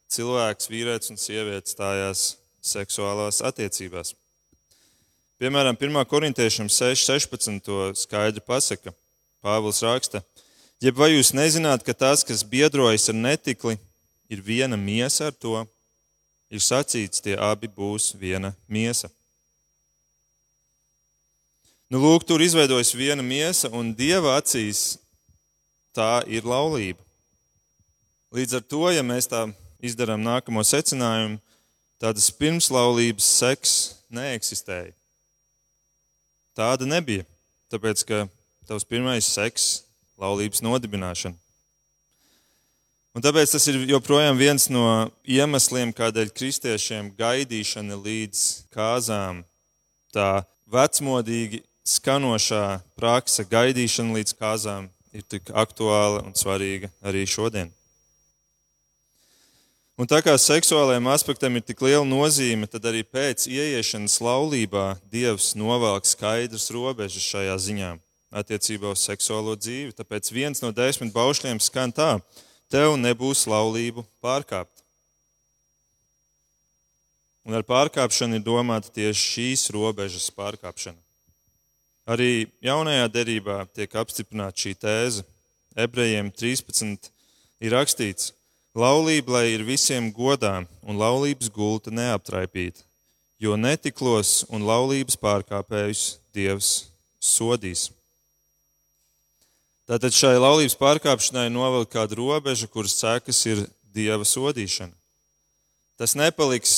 cilvēks, 0.09 0.69
vīrietis 0.71 1.13
un 1.13 1.19
sieviete 1.21 1.69
stājās 1.69 2.31
seksuālās 2.65 3.43
attiecībās. 3.45 4.15
Piemēram, 5.39 5.77
1. 5.79 6.01
korintiešiem 6.09 6.67
6.16. 6.67 7.61
to 7.63 7.91
skaidri 7.95 8.41
pasaka. 8.43 8.91
Pāvils 9.39 9.79
raksta, 9.85 10.19
jeb 10.83 10.97
vai 10.99 11.13
jūs 11.13 11.29
nezināt, 11.31 11.85
ka 11.87 11.93
tas, 11.95 12.25
kas 12.27 12.41
biedrojas 12.43 13.05
ar 13.07 13.15
netikli, 13.15 13.77
ir 14.29 14.41
viena 14.45 14.77
miesa 14.77 15.29
ar 15.29 15.35
to, 15.35 15.63
ir 16.49 16.61
sacīts, 16.63 17.21
tie 17.21 17.35
abi 17.37 17.69
būs 17.69 18.13
viena 18.19 18.53
miesa. 18.67 19.09
Nu, 21.89 21.97
lūk, 22.03 22.25
tur 22.29 22.41
izveidojas 22.45 22.93
viena 22.93 23.25
miesa, 23.25 23.71
un 23.73 23.89
Dieva 23.97 24.35
acīs 24.37 24.99
tā 25.89 26.21
ir 26.29 26.45
laulība. 26.45 27.01
Līdz 28.29 28.59
ar 28.59 28.65
to, 28.69 28.83
ja 28.93 29.01
mēs 29.01 29.25
tā 29.25 29.47
izdarām 29.81 30.21
nākamo 30.21 30.61
secinājumu, 30.61 31.39
tādas 31.97 32.29
pirmslaulības 32.37 33.25
seks 33.39 33.73
neeksistēja. 34.13 34.93
Tāda 36.53 36.85
nebija, 36.85 37.25
tāpēc 37.73 38.05
ka 38.05 38.27
tavs 38.69 38.85
pirmais 38.85 39.25
seks, 39.25 39.79
laulības 40.21 40.61
nodibināšana. 40.61 41.48
Un 43.19 43.23
tāpēc 43.25 43.51
tas 43.51 43.65
ir 43.67 43.81
joprojām 43.83 44.37
viens 44.39 44.69
no 44.71 45.09
iemesliem, 45.27 45.89
kādēļ 45.91 46.29
kristiešiem 46.31 47.09
gaidīšana 47.19 47.97
līdz 47.99 48.43
kāzām, 48.71 49.41
tā 50.15 50.45
vecmodīgi 50.71 51.59
skanošā 51.83 52.63
praksa, 52.95 53.43
gaidīšana 53.43 54.15
līdz 54.21 54.35
kāzām 54.39 54.87
ir 55.11 55.27
tik 55.27 55.51
aktuāla 55.51 56.23
un 56.23 56.39
svarīga 56.39 56.93
arī 57.03 57.27
šodien. 57.27 57.75
Un 59.99 60.07
tā 60.07 60.23
kā 60.23 60.39
seksuālajiem 60.39 61.11
aspektam 61.11 61.59
ir 61.59 61.67
tik 61.67 61.83
liela 61.83 62.07
nozīme, 62.07 62.71
tad 62.71 62.87
arī 62.87 63.03
pēc 63.03 63.49
ieiešanas 63.51 64.21
laulībā 64.23 64.93
Dievs 65.11 65.57
novelk 65.59 66.07
skaidrs 66.07 66.71
robežas 66.71 67.33
šajā 67.35 67.63
ziņā 67.67 67.95
attiecībā 68.31 68.95
uz 68.95 69.03
seksuālo 69.03 69.59
dzīvi. 69.59 69.97
Tāpēc 69.99 70.31
viens 70.31 70.63
no 70.63 70.71
desmit 70.71 71.11
baušļiem 71.11 71.59
skan 71.59 71.91
tā: 71.91 72.13
Tev 72.69 72.95
nebūs 73.01 73.47
laulību 73.49 74.05
pārkāpt. 74.21 74.83
Un 77.49 77.57
ar 77.57 77.65
pārkāpšanu 77.65 78.37
ir 78.37 78.45
domāta 78.45 78.91
tieši 78.93 79.25
šīs 79.33 79.69
robežas 79.73 80.29
pārkāpšana. 80.37 80.99
Arī 82.09 82.47
jaunajā 82.65 83.07
derībā 83.13 83.63
tiek 83.73 83.93
apstiprināta 83.97 84.65
šī 84.65 84.75
tēze. 84.81 85.25
Ebrejiem 85.77 86.29
13 86.33 87.09
ir 87.61 87.73
rakstīts, 87.73 88.33
Laulība, 88.77 89.33
lai 89.33 89.55
ir 89.55 89.63
visiem 89.65 90.11
godā, 90.13 90.61
un 90.85 90.99
laulības 91.01 91.49
gulta 91.49 91.89
neaptraipīta, 91.89 92.83
jo 93.41 93.55
netiklos 93.57 94.43
un 94.53 94.61
laulības 94.61 95.17
pārkāpējus 95.17 96.19
Dievs 96.37 96.69
sodīs. 97.17 97.89
Tātad 99.89 100.13
šai 100.13 100.35
laulības 100.37 100.75
pārkāpšanai 100.77 101.47
novelk 101.49 101.89
kāda 101.95 102.13
robeža, 102.19 102.67
kuras 102.69 102.93
sekas 102.99 103.39
ir 103.49 103.63
Dieva 103.89 104.21
sodīšana. 104.21 104.93
Tas 105.97 106.13
nepaliks 106.13 106.73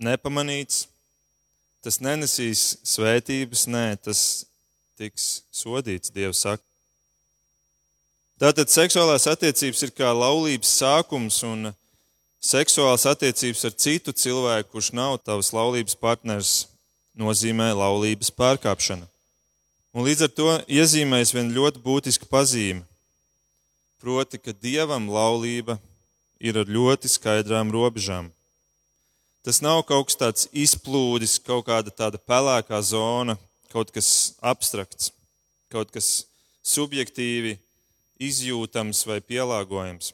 nepamanīts, 0.00 0.86
tas 1.84 2.00
nenesīs 2.00 2.78
svētības, 2.80 3.66
nē, 3.68 3.84
tas 4.00 4.20
tiks 4.96 5.42
sodīts, 5.52 6.08
Dievs 6.14 6.40
saka. 6.46 6.64
Tātad 8.40 8.72
seksuālās 8.72 9.28
attiecības 9.28 9.84
ir 9.84 9.92
kā 9.96 10.08
laulības 10.16 10.72
sākums, 10.80 11.42
un 11.44 11.74
seksuālās 12.40 13.04
attiecības 13.12 13.66
ar 13.68 13.76
citu 13.84 14.16
cilvēku, 14.16 14.72
kurš 14.72 14.90
nav 14.96 15.18
tavs 15.28 15.52
laulības 15.52 16.00
partners, 16.00 16.54
nozīmē 17.20 17.68
laulības 17.76 18.32
pārkāpšanu. 18.32 19.04
Un 19.96 20.04
līdz 20.04 20.26
ar 20.26 20.32
to 20.36 20.50
iezīmēs 20.68 21.30
viena 21.32 21.54
ļoti 21.56 21.80
būtiska 21.80 22.26
pazīme. 22.28 22.82
Proti, 23.96 24.36
ka 24.36 24.52
dievam 24.52 25.06
laulība 25.08 25.78
ir 26.36 26.58
ar 26.60 26.68
ļoti 26.68 27.08
skaidrām 27.08 27.72
robežām. 27.72 28.28
Tas 29.40 29.62
nav 29.64 29.86
kaut 29.88 30.10
kas 30.10 30.18
tāds 30.20 30.48
izplūdis, 30.52 31.38
kaut 31.40 31.64
kāda 31.70 31.88
tāda 31.88 32.20
pelēkā 32.20 32.76
zona, 32.84 33.38
kaut 33.72 33.88
kas 33.94 34.34
abstrakts, 34.44 35.14
kaut 35.72 35.88
kas 35.94 36.26
subjektīvi 36.60 37.54
izjūtams 38.20 39.00
vai 39.08 39.22
pielāgojams. 39.24 40.12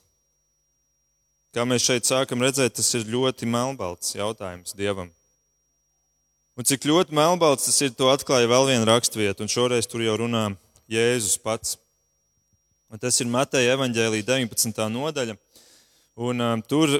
Kā 1.52 1.66
mēs 1.66 1.88
šeit 1.88 2.06
sākam 2.06 2.46
redzēt, 2.46 2.78
tas 2.78 2.94
ir 2.94 3.10
ļoti 3.10 3.50
melnbalts 3.50 4.14
jautājums 4.14 4.78
Dievam. 4.78 5.10
Un 6.58 6.68
cik 6.68 6.84
ļoti 6.88 7.16
melnbalts 7.16 7.68
tas 7.68 7.78
ir, 7.84 7.94
to 7.96 8.10
atklāja 8.12 8.50
vēl 8.50 8.68
viena 8.68 8.88
rakstvieta, 8.90 9.40
un 9.44 9.50
šoreiz 9.52 9.88
tur 9.88 10.04
jau 10.04 10.18
runā 10.20 10.50
Jēzus 10.92 11.38
pats. 11.40 11.78
Un 12.92 13.00
tas 13.00 13.16
ir 13.22 13.30
Mateja 13.32 13.72
evaņģēlī 13.78 14.20
19. 14.28 14.82
nodaļa, 14.92 15.38
un 16.20 16.44
uh, 16.44 16.58
tur 16.68 16.98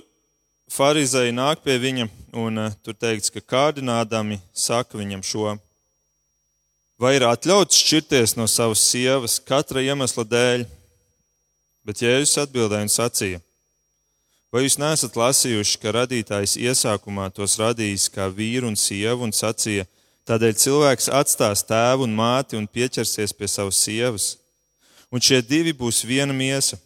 farizēji 0.73 1.35
nāk 1.37 1.61
pie 1.67 1.77
viņa, 1.83 2.09
un 2.41 2.62
uh, 2.65 2.77
tur 2.81 2.97
teikts, 2.97 3.29
ka 3.35 3.45
kārdinādami 3.45 4.41
saka 4.57 4.97
viņam 4.97 5.25
šo. 5.27 5.59
Vai 6.97 7.19
ir 7.19 7.27
atļauts 7.29 7.83
šķirties 7.83 8.38
no 8.38 8.49
savas 8.49 8.81
sievas 8.88 9.37
katra 9.45 9.85
iemesla 9.85 10.25
dēļ, 10.25 10.65
Bet 11.83 11.99
Jēzus 11.99 12.38
atbildēja 12.45 12.87
un 12.87 12.93
sacīja: 12.93 13.41
Vai 14.53 14.67
jūs 14.67 14.77
neesat 14.77 15.15
lasījuši, 15.17 15.79
ka 15.81 15.95
radītājs 15.97 16.59
iesākumā 16.61 17.31
tos 17.33 17.57
radījis 17.57 18.11
kā 18.12 18.27
vīru 18.29 18.69
un 18.69 18.77
sievu 18.77 19.25
un 19.25 19.33
sacīja, 19.33 19.87
tādēļ 20.29 20.59
cilvēks 20.61 21.09
atstās 21.09 21.65
tēvu 21.65 22.05
un 22.05 22.12
māti 22.19 22.59
un 22.61 22.69
pieķersies 22.69 23.33
pie 23.33 23.49
savas 23.49 23.81
sievas, 23.81 24.27
un 25.09 25.25
šie 25.25 25.41
divi 25.41 25.73
būs 25.73 26.03
viena 26.05 26.37
miesa. 26.37 26.77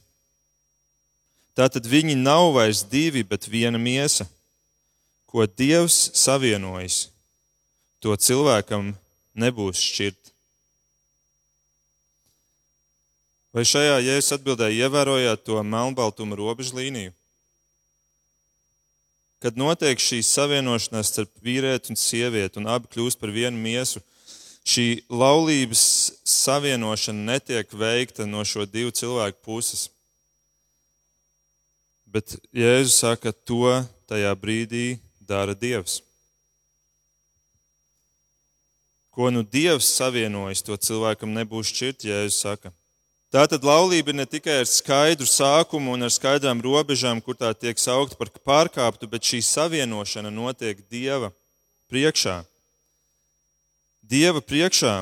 Tātad 1.59 1.91
viņi 1.91 2.15
nav 2.21 2.53
vairs 2.55 2.85
divi, 2.87 3.25
bet 3.27 3.51
viena 3.51 3.83
miesa, 3.83 4.29
ko 5.27 5.43
Dievs 5.49 6.13
savienojis. 6.15 7.09
To 7.99 8.15
cilvēkam 8.15 8.93
nebūs 9.35 9.83
šķirt. 9.83 10.33
Vai 13.57 13.65
šajā 13.67 14.03
jēzus 14.05 14.37
atbildēja, 14.37 14.85
ievērojāt 14.87 15.49
to 15.49 15.59
melnbaltuma 15.65 16.37
robežu 16.39 16.77
līniju? 16.77 17.17
Kad 19.43 19.59
notiek 19.61 20.01
šī 20.01 20.23
savienošanās 20.25 21.11
starp 21.13 21.33
vīrieti 21.45 21.93
un 21.93 21.99
sievieti, 22.01 22.57
un 22.61 22.71
abi 22.73 22.89
kļūst 22.93 23.21
par 23.21 23.33
vienu 23.35 23.61
miesu, 23.61 24.01
šī 24.67 25.03
laulības 25.13 25.83
savienošana 26.27 27.35
netiek 27.35 27.71
veikta 27.71 28.27
no 28.27 28.45
šo 28.49 28.65
divu 28.67 28.95
cilvēku 28.97 29.45
puses. 29.45 29.87
Bet 32.07 32.39
Jēzus 32.55 32.97
saka, 33.03 33.33
to 33.33 33.77
tajā 34.09 34.33
brīdī 34.41 34.97
dara 35.21 35.55
Dievs. 35.55 36.01
Ko 39.13 39.29
nu 39.33 39.45
Dievs 39.45 39.89
savienojas, 39.99 40.65
to 40.65 40.77
cilvēkam 40.77 41.37
nebūs 41.37 41.71
šķirt, 41.73 42.09
Jēzus 42.09 42.41
saka. 42.41 42.73
Tātad 43.35 43.65
laulība 43.67 44.13
ir 44.13 44.21
ne 44.21 44.25
tikai 44.27 44.61
ar 44.63 44.69
skaidru 44.71 45.27
sākumu 45.27 45.97
un 45.97 46.07
ar 46.07 46.13
skaidrām 46.15 46.61
robežām, 46.63 47.19
kur 47.19 47.35
tā 47.35 47.51
tiek 47.59 47.79
saukta 47.79 48.15
par 48.19 48.31
pārkāptu, 48.47 49.09
bet 49.11 49.27
šī 49.27 49.41
savienošana 49.43 50.31
notiek 50.31 50.79
Dieva 50.91 51.33
priekšā. 51.91 52.45
Dieva 54.07 54.39
priekšā. 54.39 54.95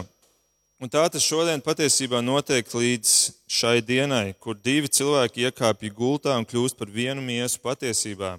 Un 0.80 0.90
tā 0.90 1.04
tas 1.12 1.24
šodien 1.24 1.60
patiesībā 1.64 2.18
notiek 2.24 2.66
līdz 2.66 3.10
šai 3.48 3.78
dienai, 3.84 4.34
kur 4.40 4.56
divi 4.56 4.88
cilvēki 4.88 5.44
iekāpja 5.46 5.92
gultā 5.96 6.34
un 6.40 6.48
kļūst 6.48 6.80
par 6.80 6.88
vienu 6.92 7.22
miesu 7.24 7.60
patiesībā. 7.60 8.34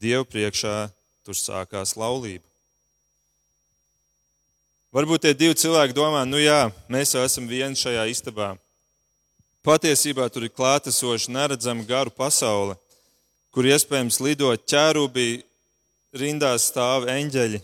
Dieva 0.00 0.24
priekšā 0.24 0.88
tur 1.24 1.36
sākās 1.36 1.92
laulība. 2.00 2.44
Varbūt 4.96 5.28
tie 5.28 5.36
divi 5.36 5.54
cilvēki 5.54 5.94
domā, 5.94 6.24
nu 6.26 6.40
jā, 6.40 6.66
mēs 6.90 7.14
jau 7.14 7.22
esam 7.22 7.46
vieni 7.46 7.78
šajā 7.78 8.08
istabā. 8.10 8.56
Patiesībā 9.60 10.24
tur 10.32 10.46
ir 10.46 10.54
klātesoša 10.56 11.32
neredzama 11.34 11.84
garu 11.84 12.12
pasaule, 12.16 12.78
kur 13.52 13.68
iespējams 13.68 14.16
lido 14.24 14.54
ķērubī, 14.56 15.42
rindās 16.16 16.70
stāv 16.70 17.04
eņģeļi, 17.12 17.60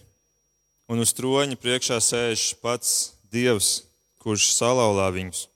un 0.92 1.00
uz 1.00 1.14
troņa 1.16 1.56
priekšā 1.56 1.96
sēž 2.04 2.50
pats 2.60 3.14
Dievs, 3.32 3.86
kurš 4.20 4.52
salauzā 4.58 5.08
viņus. 5.16 5.46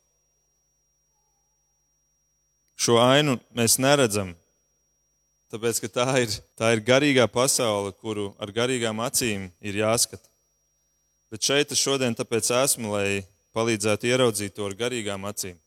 Šo 2.81 2.96
ainu 3.05 3.37
mēs 3.53 3.76
neredzam, 3.76 4.33
tāpēc 5.53 5.85
ka 5.85 5.92
tā 5.92 6.11
ir, 6.24 6.40
tā 6.57 6.72
ir 6.72 6.87
garīgā 6.88 7.29
pasaule, 7.29 7.92
kuru 7.92 8.31
ar 8.40 8.48
garīgām 8.57 9.05
acīm 9.05 9.50
ir 9.61 9.83
jāskata. 9.85 10.24
Bet 11.31 11.44
šeit 11.44 11.70
es 11.70 11.79
šodien 11.79 12.16
esmu, 12.16 12.96
lai 12.96 13.26
palīdzētu 13.53 14.09
ieraudzīt 14.09 14.57
to 14.57 14.64
ar 14.64 14.72
garīgām 14.74 15.29
acīm. 15.29 15.61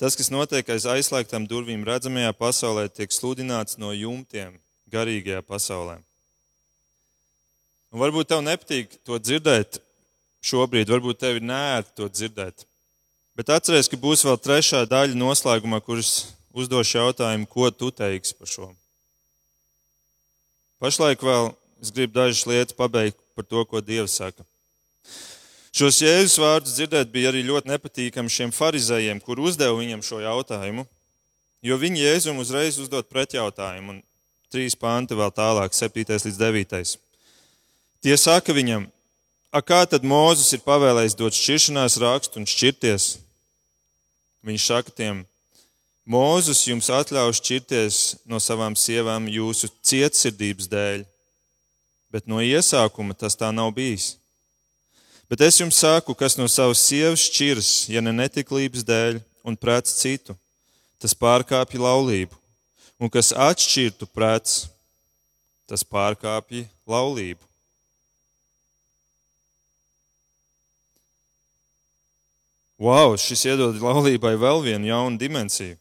Tas, 0.00 0.16
kas 0.16 0.30
notiek 0.32 0.64
aiz 0.72 0.86
aizslēgtām 0.88 1.44
durvīm 1.44 1.82
redzamajā 1.84 2.32
pasaulē, 2.38 2.86
tiek 2.88 3.12
sludināts 3.12 3.76
no 3.76 3.92
jumtiem 3.92 4.54
garīgajā 4.88 5.42
pasaulē. 5.44 5.98
Un 7.92 8.00
varbūt 8.00 8.30
tev 8.30 8.40
nepatīk 8.46 8.96
to 9.04 9.18
dzirdēt 9.20 9.82
šobrīd, 10.40 10.88
varbūt 10.88 11.20
tev 11.20 11.36
ir 11.36 11.44
nērti 11.44 11.92
to 12.00 12.08
dzirdēt. 12.08 12.64
Bet 13.36 13.52
atcerieties, 13.52 13.90
ka 13.92 14.00
būs 14.00 14.24
vēl 14.24 14.40
trešā 14.40 14.86
daļa 14.88 15.18
noslēgumā, 15.20 15.82
kuras 15.84 16.30
uzdošu 16.56 16.96
jautājumu, 16.96 17.48
ko 17.50 17.68
tu 17.68 17.92
teiksi 17.92 18.38
par 18.38 18.48
šo. 18.48 18.70
Pašlaik 20.80 21.20
vēl 21.20 21.52
es 21.84 21.92
gribu 21.92 22.16
dažas 22.16 22.46
lietas 22.48 22.76
pabeigt 22.76 23.20
par 23.36 23.44
to, 23.44 23.68
ko 23.68 23.84
Dievs 23.84 24.16
saka. 24.16 24.48
Šos 25.70 26.00
jēzus 26.02 26.40
vārdus 26.42 26.74
dzirdēt 26.74 27.12
bija 27.14 27.30
arī 27.30 27.44
ļoti 27.46 27.70
nepatīkami 27.70 28.32
šiem 28.32 28.50
farizējiem, 28.50 29.20
kur 29.22 29.38
uzdeva 29.38 29.76
viņam 29.78 30.02
šo 30.02 30.18
jautājumu, 30.18 30.82
jo 31.62 31.76
viņi 31.78 32.02
jēzum 32.02 32.40
uzreiz 32.42 32.80
uzdot 32.82 33.06
pretjautājumu, 33.06 33.94
un 33.94 34.00
trīs 34.50 34.74
panti 34.74 35.14
vēl 35.14 35.30
tālāk, 35.30 35.76
7. 35.76 36.02
līdz 36.26 36.40
9. 36.42 36.96
Tie 38.02 38.16
saka 38.18 38.56
viņam, 38.56 38.88
a 39.54 39.62
kā 39.62 39.84
tad 39.86 40.02
Mūzes 40.02 40.50
ir 40.56 40.64
pavēlējis 40.66 41.18
dot 41.18 41.38
šķiršanās 41.38 42.00
rakstu 42.02 42.42
un 42.42 42.50
šķirties? 42.50 43.10
Viņš 44.42 44.66
saka 44.72 44.90
tiem, 44.90 45.24
Mūzes 46.10 46.64
jums 46.66 46.90
atļauj 46.90 47.36
šķirties 47.38 47.96
no 48.26 48.40
savām 48.42 48.74
sievām 48.74 49.30
jūsu 49.30 49.70
cietsirdības 49.86 50.66
dēļ, 50.72 51.04
bet 52.10 52.26
no 52.26 52.42
iesākuma 52.42 53.14
tas 53.14 53.38
tā 53.38 53.52
nav 53.54 53.70
bijis. 53.76 54.16
Bet 55.30 55.44
es 55.46 55.60
jums 55.60 55.78
saku, 55.78 56.10
kas 56.18 56.34
no 56.34 56.48
savas 56.50 56.80
sievas 56.82 57.22
šķirs, 57.28 57.68
ja 57.94 58.00
ne 58.02 58.10
netiklības 58.10 58.82
dēļ 58.82 59.20
un 59.46 59.54
prēc 59.54 59.92
citu, 59.94 60.34
tas 60.98 61.14
pārkāpja 61.14 61.78
laulību, 61.78 62.34
un 62.98 63.12
kas 63.14 63.30
atšķirtu 63.30 64.08
prēc, 64.10 64.64
tas 65.70 65.86
pārkāpja 65.86 66.66
laulību. 66.90 67.46
Wow, 72.80 73.14
šis 73.14 73.46
iedod 73.52 73.78
laulībai 73.78 74.34
vēl 74.40 74.64
vienu 74.66 74.90
jaunu 74.90 75.20
dimensiju. 75.20 75.78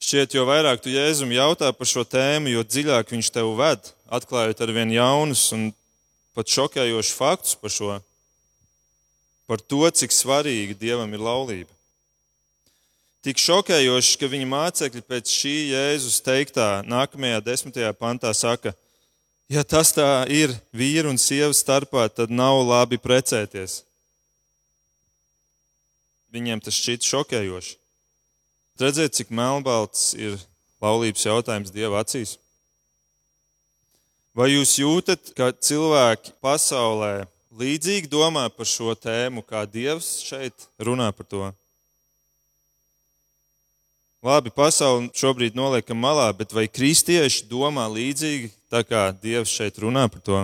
Šķiet, 0.00 0.38
jo 0.38 0.48
vairāk 0.48 0.80
tu 0.80 0.94
Jēzum 0.94 1.36
jautā 1.36 1.68
par 1.74 1.90
šo 1.90 2.06
tēmu, 2.06 2.54
jo 2.54 2.64
dziļāk 2.64 3.12
viņš 3.12 3.32
tev 3.34 3.52
ved, 3.60 3.92
atklājot 4.08 4.64
ar 4.64 4.72
vien 4.72 4.94
jaunus 4.94 5.50
un 5.52 5.72
pat 6.38 6.48
šokējošus 6.48 7.16
faktus 7.18 7.58
par 7.58 7.74
šo 7.74 7.96
par 9.48 9.62
to, 9.64 9.88
cik 9.88 10.12
svarīga 10.12 10.76
Dievam 10.76 11.12
ir 11.16 11.24
laulība. 11.24 11.72
Tik 13.24 13.40
šokējoši, 13.42 14.18
ka 14.20 14.28
viņa 14.30 14.46
mācekļi 14.52 15.02
pēc 15.08 15.32
šī 15.32 15.54
Jēzus 15.72 16.20
teiktā 16.22 16.68
nākamajā 16.86 17.40
desmitajā 17.48 17.90
pantā 17.96 18.30
saka, 18.36 18.74
ja 19.50 19.64
tas 19.64 19.90
tā 19.96 20.22
ir 20.30 20.52
vīru 20.76 21.10
un 21.10 21.18
sievu 21.18 21.56
starpā, 21.56 22.06
tad 22.12 22.30
nav 22.30 22.60
labi 22.62 23.00
precēties. 23.00 23.80
Viņiem 26.30 26.60
tas 26.62 26.76
šķiet 26.76 27.08
šokējoši. 27.08 27.74
Redziet, 28.78 29.16
cik 29.16 29.32
melnbalts 29.34 30.12
ir 30.14 30.36
laulības 30.84 31.24
jautājums 31.26 31.72
Dieva 31.74 32.04
acīs. 32.04 32.36
Vai 34.38 34.52
jūs 34.52 34.76
jūtat, 34.78 35.32
ka 35.34 35.50
cilvēki 35.50 36.36
pasaulē 36.44 37.26
līdzīgi 37.54 38.10
domā 38.10 38.48
par 38.52 38.68
šo 38.68 38.94
tēmu, 38.98 39.44
kā 39.46 39.64
Dievs 39.68 40.18
šeit 40.26 40.68
runā 40.80 41.08
par 41.14 41.26
to. 41.28 41.48
Labi, 44.24 44.50
pasauli 44.50 45.12
šobrīd 45.14 45.54
noliekam 45.54 46.00
malā, 46.02 46.26
bet 46.34 46.50
vai 46.52 46.66
kristieši 46.66 47.46
domā 47.48 47.86
līdzīgi, 47.86 48.50
tā 48.68 48.82
kā 48.82 49.08
Dievs 49.22 49.52
šeit 49.54 49.78
runā 49.78 50.08
par 50.10 50.24
to? 50.26 50.42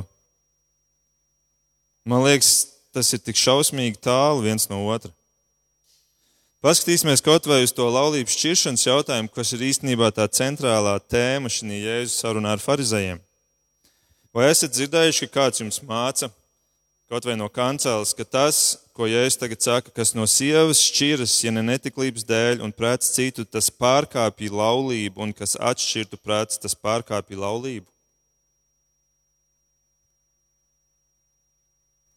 Man 2.07 2.23
liekas, 2.23 2.77
tas 2.95 3.11
ir 3.17 3.23
tik 3.25 3.41
šausmīgi 3.41 3.99
tālu 4.05 4.45
viens 4.47 4.69
no 4.71 4.85
otra. 4.87 5.11
Paskatīsimies 6.65 7.21
kaut 7.21 7.45
vai 7.45 7.59
uz 7.67 7.75
to 7.77 7.85
laulības 7.93 8.39
šķiršanas 8.39 8.87
jautājumu, 8.87 9.29
kas 9.35 9.51
ir 9.53 9.67
īstenībā 9.67 10.09
tā 10.17 10.25
centrālā 10.33 10.95
tēma 11.13 11.51
šī 11.53 11.83
Jēzus 11.83 12.23
sarunā 12.23 12.55
ar 12.55 12.63
farizējiem. 12.63 13.19
Vai 14.35 14.49
esat 14.49 14.73
dzirdējuši, 14.73 15.29
ka 15.29 15.43
kāds 15.43 15.61
jums 15.61 15.83
māca, 15.85 16.31
kaut 17.09 17.27
vai 17.29 17.37
no 17.37 17.49
kanceles, 17.53 18.15
ka 18.17 18.25
tas, 18.25 18.61
ko 18.97 19.07
Jēzus 19.09 19.39
tagad 19.39 19.63
saka, 19.63 19.93
kas 19.95 20.15
no 20.17 20.25
sievas 20.31 20.81
šķiras, 20.83 21.35
ja 21.45 21.53
ne 21.53 21.63
netiklības 21.67 22.25
dēļ 22.27 22.63
un 22.65 22.73
prēc 22.73 23.07
citu, 23.07 23.45
tas 23.45 23.71
pārkāpja 23.71 24.53
laulību, 24.55 25.21
un 25.27 25.35
kas 25.37 25.57
atšķirtu 25.61 26.21
prēc, 26.25 26.57
tas 26.63 26.77
pārkāpja 26.79 27.41
laulību. 27.45 27.87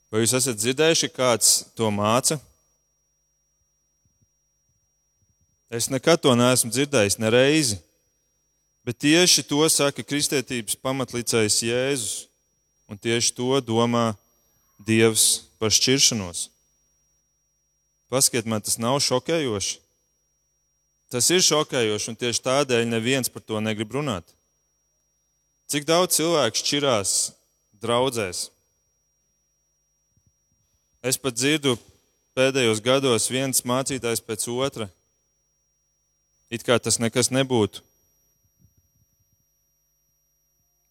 Vai 0.08 0.24
jūs 0.24 0.38
esat 0.40 0.56
dzirdējuši, 0.56 1.10
kāds 1.12 1.50
to 1.76 1.90
māca? 1.92 2.38
Es 5.68 5.90
nekad 5.92 6.22
to 6.24 6.32
neesmu 6.32 6.72
dzirdējis, 6.72 7.18
ne 7.20 7.32
reizi. 7.34 7.82
Bet 8.88 9.02
tieši 9.04 9.44
to 9.44 9.66
saka 9.68 10.00
kristietības 10.00 10.78
pamatlicējs 10.80 11.60
Jēzus, 11.68 12.14
un 12.88 12.96
tieši 12.96 13.34
to 13.36 13.60
domā 13.60 14.14
Dievs 14.78 15.48
par 15.58 15.74
šķiršanos. 15.74 16.48
Paskiet, 18.12 18.48
man 18.48 18.64
tas 18.64 18.78
nav 18.80 19.00
šokējoši. 19.04 19.80
Tas 21.12 21.30
ir 21.32 21.44
šokējoši, 21.44 22.10
un 22.12 22.20
tieši 22.20 22.44
tādēļ 22.44 22.86
neviens 22.88 23.32
par 23.32 23.44
to 23.44 23.60
negrib 23.64 23.96
runāt. 23.96 24.28
Cik 25.72 25.88
daudz 25.88 26.16
cilvēku 26.20 26.62
šķirās 26.62 27.16
draudzēs? 27.84 28.48
Es 31.04 31.20
pat 31.20 31.36
dzirdu 31.36 31.76
pēdējos 32.36 32.84
gados 32.84 33.28
viens 33.32 33.64
mācītājs 33.68 34.24
pēc 34.24 34.48
otra. 34.52 34.88
It 36.52 36.64
kā 36.64 36.78
tas 36.80 37.00
nekas 37.00 37.32
nebūtu. 37.32 37.84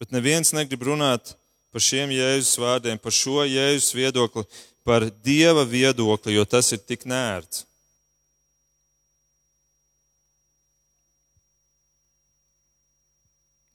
Bet 0.00 0.12
neviens 0.12 0.52
negrib 0.52 0.84
runāt 0.84 1.32
par 1.76 1.84
šiem 1.84 2.08
Jēzus 2.08 2.56
vārdiem, 2.56 2.96
par 2.96 3.12
šo 3.12 3.42
Jēzus 3.44 3.92
viedokli, 3.92 4.46
par 4.80 5.04
Dieva 5.20 5.60
viedokli, 5.68 6.32
jo 6.32 6.44
tas 6.48 6.70
ir 6.72 6.78
tik 6.80 7.02
nērts. 7.04 7.66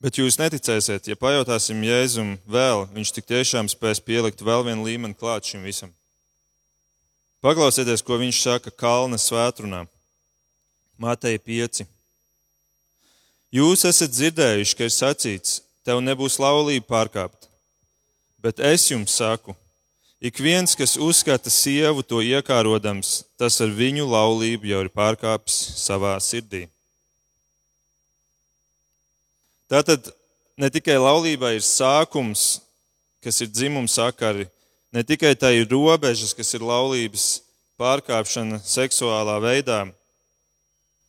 Bet 0.01 0.17
jūs 0.17 0.39
neticēsiet, 0.41 1.11
ja 1.11 1.17
pajautāsim 1.19 1.83
Jēzum 1.85 2.31
vēl, 2.49 2.87
viņš 2.95 3.11
tik 3.19 3.27
tiešām 3.29 3.69
spēs 3.69 4.01
pielikt 4.01 4.41
vēl 4.41 4.65
vienu 4.71 4.87
līmeni 4.87 5.13
klāt 5.13 5.51
šim 5.51 5.61
visam. 5.69 5.93
Paklausieties, 7.45 8.01
ko 8.01 8.17
viņš 8.17 8.41
saka 8.47 8.73
Kalna 8.73 9.21
svētrunā, 9.21 9.83
Mateja 10.97 11.37
5. 11.37 11.85
Jūs 13.61 13.85
esat 13.85 14.17
dzirdējuši, 14.17 14.75
ka 14.81 14.89
ir 14.89 14.97
sacīts, 14.97 15.61
tev 15.85 16.01
nebūs 16.01 16.41
laulība 16.41 16.89
pārkāpt. 16.97 17.50
Bet 18.41 18.59
es 18.59 18.87
jums 18.89 19.13
saku, 19.13 19.53
ik 20.17 20.39
viens, 20.41 20.73
kas 20.73 20.97
uzskata 20.97 21.49
sievu 21.53 22.01
to 22.01 22.23
iekārodams, 22.25 23.21
tas 23.37 23.59
ar 23.61 23.69
viņu 23.69 24.07
laulību 24.09 24.71
jau 24.71 24.79
ir 24.81 24.89
pārkāpis 24.89 25.59
savā 25.77 26.15
sirdī. 26.17 26.65
Tātad 29.69 30.09
ne 30.57 30.71
tikai 30.73 30.97
laulībā 30.97 31.53
ir 31.53 31.61
sākums, 31.61 32.63
kas 33.21 33.39
ir 33.45 33.53
dzimuma 33.53 33.87
sakari, 33.87 34.49
ne 34.91 35.05
tikai 35.05 35.35
tā 35.37 35.53
ir 35.53 35.69
robežas, 35.69 36.33
kas 36.33 36.49
ir 36.57 36.65
laulības 36.65 37.29
pārkāpšana 37.79 38.57
seksuālā 38.65 39.37
veidā, 39.41 39.85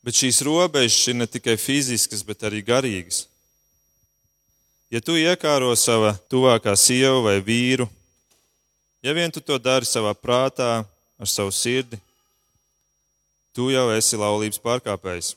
bet 0.05 0.21
šīs 0.21 0.45
robežas 0.45 1.09
ir 1.09 1.17
ne 1.17 1.27
tikai 1.27 1.57
fiziskas, 1.57 2.21
bet 2.23 2.45
arī 2.45 2.61
garīgas. 2.61 3.25
Ja 4.93 5.01
tu 5.01 5.15
iekāro 5.17 5.71
savā 5.73 6.11
tuvākā 6.29 6.75
sievu 6.77 7.23
vai 7.25 7.39
vīru, 7.41 7.87
ja 9.01 9.15
vien 9.17 9.33
tu 9.33 9.41
to 9.41 9.57
dari 9.57 9.89
savā 9.89 10.13
prātā, 10.13 10.83
ar 11.17 11.31
savu 11.33 11.49
sirdi, 11.49 11.97
tu 13.57 13.71
jau 13.73 13.87
esi 13.95 14.21
laulības 14.21 14.61
pārkāpējs. 14.61 15.31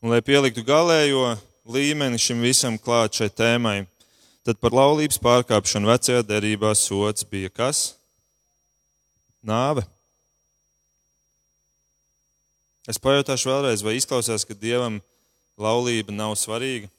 Un, 0.00 0.08
lai 0.14 0.22
pieliktu 0.24 0.64
galējo 0.64 1.34
līmeni 1.68 2.16
šim 2.20 2.40
visam 2.44 2.80
klāt 2.80 3.20
šai 3.20 3.28
tēmai, 3.28 3.76
tad 4.40 4.56
par 4.56 4.72
laulības 4.72 5.20
pārkāpšanu 5.20 5.92
vecajā 5.92 6.24
derībā 6.24 6.72
sots 6.80 7.28
bija 7.28 7.52
kas? 7.52 7.90
Nāve. 9.44 9.84
Es 12.88 12.96
pajautāšu 12.96 13.52
vēlreiz, 13.52 13.84
vai 13.84 13.98
izklausās, 14.00 14.48
ka 14.48 14.56
dievam 14.56 15.02
laulība 15.60 16.12
nav 16.16 16.38
svarīga? 16.40 16.93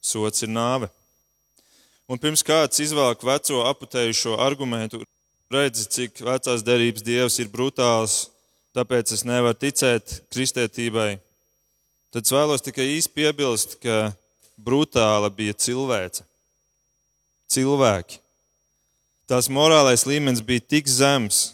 Sots 0.00 0.42
ir 0.42 0.50
nāve. 0.52 0.88
Un 2.10 2.18
pirms 2.18 2.42
kāds 2.42 2.80
izvelk 2.82 3.22
veco 3.22 3.62
aputējušo 3.70 4.38
argumentu, 4.42 5.02
redzi, 5.52 5.86
cik 5.86 6.22
vecās 6.26 6.64
derības 6.66 7.04
dievs 7.06 7.38
ir 7.42 7.50
brutāls, 7.52 8.30
tāpēc 8.74 9.12
es 9.14 9.22
nevaru 9.26 9.58
ticēt 9.58 10.16
kristētībai. 10.32 11.20
Tad 12.10 12.26
es 12.26 12.34
vēlos 12.34 12.64
tikai 12.66 12.88
īsti 12.96 13.14
piebilst, 13.14 13.76
ka 13.82 14.10
brutāla 14.58 15.30
bija 15.30 15.54
cilvēce. 15.54 16.24
Cilvēki. 17.50 18.18
Tās 19.30 19.46
morālais 19.46 20.02
līmenis 20.06 20.42
bija 20.42 20.62
tik 20.74 20.90
zems, 20.90 21.52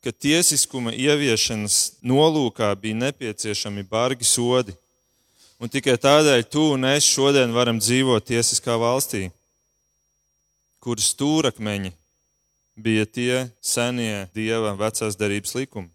ka 0.00 0.12
tiesiskuma 0.12 0.94
ieviešanas 0.96 2.00
nolūkā 2.00 2.72
bija 2.80 2.96
nepieciešami 3.02 3.84
bargi 3.84 4.24
sodi. 4.24 4.72
Un 5.60 5.68
tikai 5.68 5.98
tādēļ 6.00 6.46
tu 6.48 6.62
un 6.72 6.86
es 6.88 7.04
šodien 7.04 7.52
varam 7.52 7.76
dzīvot 7.76 8.24
tiesiskā 8.24 8.78
valstī, 8.80 9.26
kuras 10.80 11.10
stūrakmeņi 11.12 11.92
bija 12.80 13.04
tie 13.04 13.42
senie 13.60 14.24
dieva 14.32 14.72
vecās 14.78 15.18
derības 15.20 15.52
likumi. 15.58 15.90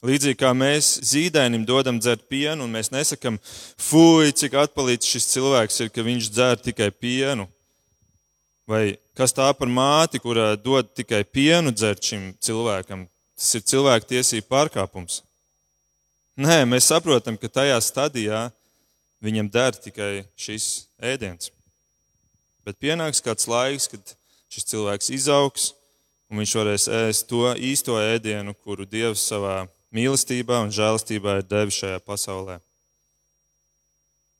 Līdzīgi 0.00 0.38
kā 0.40 0.54
mēs 0.56 0.94
zīdainim 1.04 1.66
dodam 1.68 1.98
dzert 2.00 2.24
pienu, 2.32 2.64
un 2.64 2.72
mēs 2.72 2.88
nesakām, 2.88 3.36
fuj, 3.76 4.32
cik 4.40 4.56
atpalīdz 4.62 5.12
šis 5.12 5.28
cilvēks 5.34 5.82
ir, 5.84 5.90
ka 5.92 6.04
viņš 6.06 6.30
dzer 6.32 6.62
tikai 6.64 6.88
pienu. 6.88 7.44
Vai 8.64 8.96
kas 9.12 9.36
tā 9.36 9.50
par 9.52 9.68
māti, 9.68 10.22
kurā 10.24 10.54
dod 10.56 10.88
tikai 10.96 11.20
pienu 11.28 11.74
dzert 11.76 12.00
šim 12.00 12.30
cilvēkam, 12.40 13.04
tas 13.36 13.58
ir 13.58 13.66
cilvēka 13.74 14.08
tiesību 14.14 14.48
pārkāpums. 14.48 15.20
Nē, 16.40 16.62
mēs 16.64 16.86
saprotam, 16.88 17.36
ka 17.36 17.50
tajā 17.52 17.74
stadijā 17.84 18.46
viņam 19.20 19.48
der 19.52 19.74
tikai 19.76 20.22
šis 20.40 20.86
ēdiens. 20.96 21.50
Bet 22.64 22.78
pienāks 22.80 23.20
kāds 23.20 23.44
laiks, 23.50 23.90
kad 23.92 24.14
šis 24.48 24.64
cilvēks 24.70 25.10
izaugs, 25.12 25.66
un 26.32 26.40
viņš 26.40 26.54
varēs 26.56 26.86
ēst 26.96 27.26
to 27.28 27.42
īsto 27.60 27.98
ēdienu, 28.00 28.54
kuru 28.64 28.86
Dievs 28.88 29.26
savā 29.28 29.66
mīlestībā 29.92 30.62
un 30.64 30.72
žēlastībā 30.72 31.34
ir 31.42 31.44
devis 31.50 31.76
šajā 31.82 31.98
pasaulē. 32.06 32.56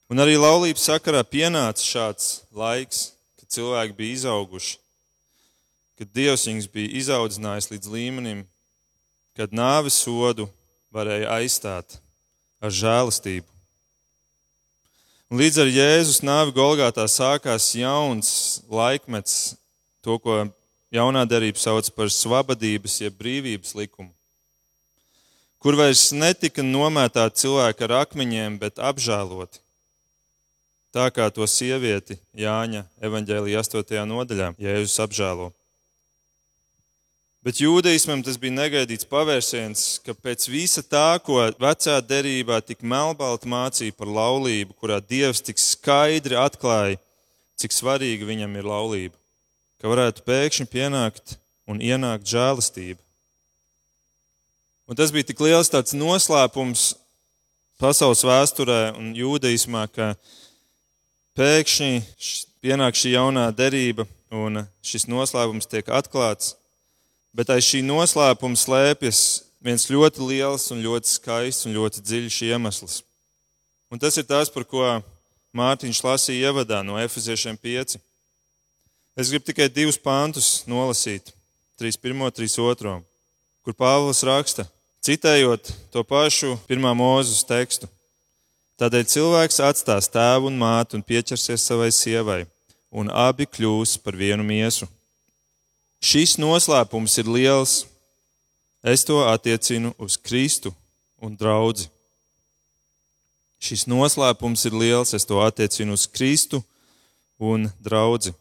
Un 0.08 0.24
arī 0.24 0.38
laulības 0.40 0.86
sakarā 0.88 1.20
pienāca 1.20 1.84
šāds 1.84 2.30
laiks, 2.56 3.10
kad 3.42 3.58
cilvēki 3.58 3.98
bija 3.98 4.14
izauguši, 4.22 4.78
kad 6.00 6.08
Dievs 6.16 6.46
viņus 6.48 6.70
bija 6.72 6.94
izaudzinājis 7.02 7.68
līdz 7.74 7.92
līmenim, 7.92 8.40
kad 9.36 9.52
nāves 9.52 10.00
sodu 10.00 10.48
varēja 10.94 11.30
aizstāt 11.38 11.98
ar 12.60 12.74
žēlastību. 12.74 13.46
Un 15.30 15.38
līdz 15.38 15.60
ar 15.62 15.68
Jēzus 15.70 16.24
nāvi 16.26 16.54
Golgātā 16.56 17.04
sākās 17.06 17.68
jauns 17.78 18.30
laikmets, 18.66 19.54
to, 20.02 20.18
ko 20.18 20.42
jaunā 20.90 21.22
derība 21.30 21.60
sauc 21.62 21.86
par 21.94 22.10
svabadības, 22.10 22.98
jeb 23.04 23.14
brīvības 23.20 23.76
likumu, 23.78 24.10
kur 25.62 25.78
vairs 25.78 26.08
netika 26.10 26.64
nomētāti 26.66 27.44
cilvēki 27.44 27.86
ar 27.86 27.96
akmeņiem, 28.00 28.58
bet 28.58 28.82
apžēloti. 28.82 29.62
Tā 30.90 31.06
kā 31.14 31.28
to 31.30 31.46
sievieti 31.46 32.18
Jāņa 32.34 32.82
evanģēlīja 32.98 33.62
8. 33.62 34.02
nodaļā 34.10 34.50
Jēzus 34.58 34.98
apžēlo. 35.04 35.52
Bet 37.40 37.56
jūdaismam 37.56 38.20
tas 38.20 38.36
bija 38.36 38.52
negaidīts 38.52 39.06
pavērsiens, 39.08 39.84
ka 40.04 40.12
pēc 40.12 40.44
visa 40.52 40.82
tā, 40.84 41.16
ko 41.24 41.38
vecā 41.62 41.94
derībā 42.04 42.58
tik 42.60 42.82
melnbalti 42.84 43.48
mācīja 43.48 43.96
par 43.96 44.10
laulību, 44.12 44.76
kurā 44.76 44.98
Dievs 45.00 45.40
tik 45.46 45.56
skaidri 45.56 46.36
atklāja, 46.36 46.98
cik 47.56 47.72
svarīga 47.72 48.28
viņam 48.28 48.58
ir 48.60 48.68
laulība, 48.68 49.16
ka 49.80 49.88
varētu 49.88 50.26
pēkšņi 50.28 50.68
pienākt 50.68 51.38
un 51.64 51.80
ienākt 51.80 52.28
žēlastība. 52.28 53.00
Un 54.84 55.00
tas 55.00 55.08
bija 55.14 55.30
tik 55.32 55.40
liels 55.40 55.72
tāds 55.72 55.96
noslēpums 55.96 56.90
pasaules 57.80 58.20
vēsturē 58.20 58.82
un 59.00 59.14
jūdaismā, 59.16 59.88
ka 59.88 60.12
pēkšņi 61.40 62.04
pienāk 62.60 63.00
šī 63.00 63.16
jaunā 63.16 63.48
derība 63.56 64.04
un 64.28 64.66
šis 64.84 65.08
noslēpums 65.08 65.72
tiek 65.72 65.88
atklāts 65.88 66.58
bet 67.36 67.52
aiz 67.54 67.66
šī 67.68 67.82
noslēpuma 67.86 68.58
slēpjas 68.58 69.22
viens 69.62 69.86
ļoti 69.90 70.26
liels 70.26 70.70
un 70.74 70.82
ļoti 70.84 71.10
skaists 71.10 71.68
un 71.68 71.76
ļoti 71.76 72.02
dziļš 72.02 72.38
iemesls. 72.50 73.00
Un 73.90 73.98
tas 73.98 74.16
ir 74.16 74.26
tas, 74.26 74.50
par 74.52 74.64
ko 74.64 74.84
Mārtiņš 75.56 76.00
lasīja 76.06 76.50
ievadā 76.50 76.78
no 76.86 76.98
Efeziešiem 77.00 77.56
5. 77.58 77.96
Es 79.18 79.30
gribu 79.32 79.48
tikai 79.48 79.66
divus 79.66 79.98
pāntus 79.98 80.62
nolasīt, 80.70 81.32
3.1. 81.80 82.30
3.2. 82.36 82.92
kur 83.66 83.74
Pāvils 83.74 84.22
raksta, 84.24 84.68
citējot 85.02 85.72
to 85.90 86.04
pašu 86.06 86.54
pirmā 86.68 86.94
mūzes 86.94 87.42
tekstu. 87.48 87.90
Tādēļ 88.80 89.08
cilvēks 89.12 89.58
atstās 89.60 90.08
tēvu 90.08 90.48
un 90.48 90.56
mātu 90.60 90.96
un 90.96 91.04
pieķersies 91.04 91.66
savai 91.66 91.90
sievai, 91.92 92.44
un 92.88 93.10
abi 93.10 93.44
kļūs 93.44 93.98
par 94.04 94.16
vienu 94.16 94.46
miesu. 94.46 94.86
Šis 96.00 96.38
noslēpums 96.40 97.18
ir 97.20 97.28
liels. 97.28 97.84
Es 98.80 99.04
to 99.04 99.20
attiecinu 99.28 99.92
uz 100.00 100.16
Kristu 100.16 100.72
un 101.20 101.34
draugu. 101.36 101.84
Šis 103.60 103.84
noslēpums 103.84 104.64
ir 104.64 104.76
liels. 104.80 105.12
Es 105.12 105.28
to 105.28 105.42
attiecinu 105.44 105.92
uz 105.98 106.06
Kristu 106.08 106.62
un 107.36 107.68
draugu. 107.84 108.32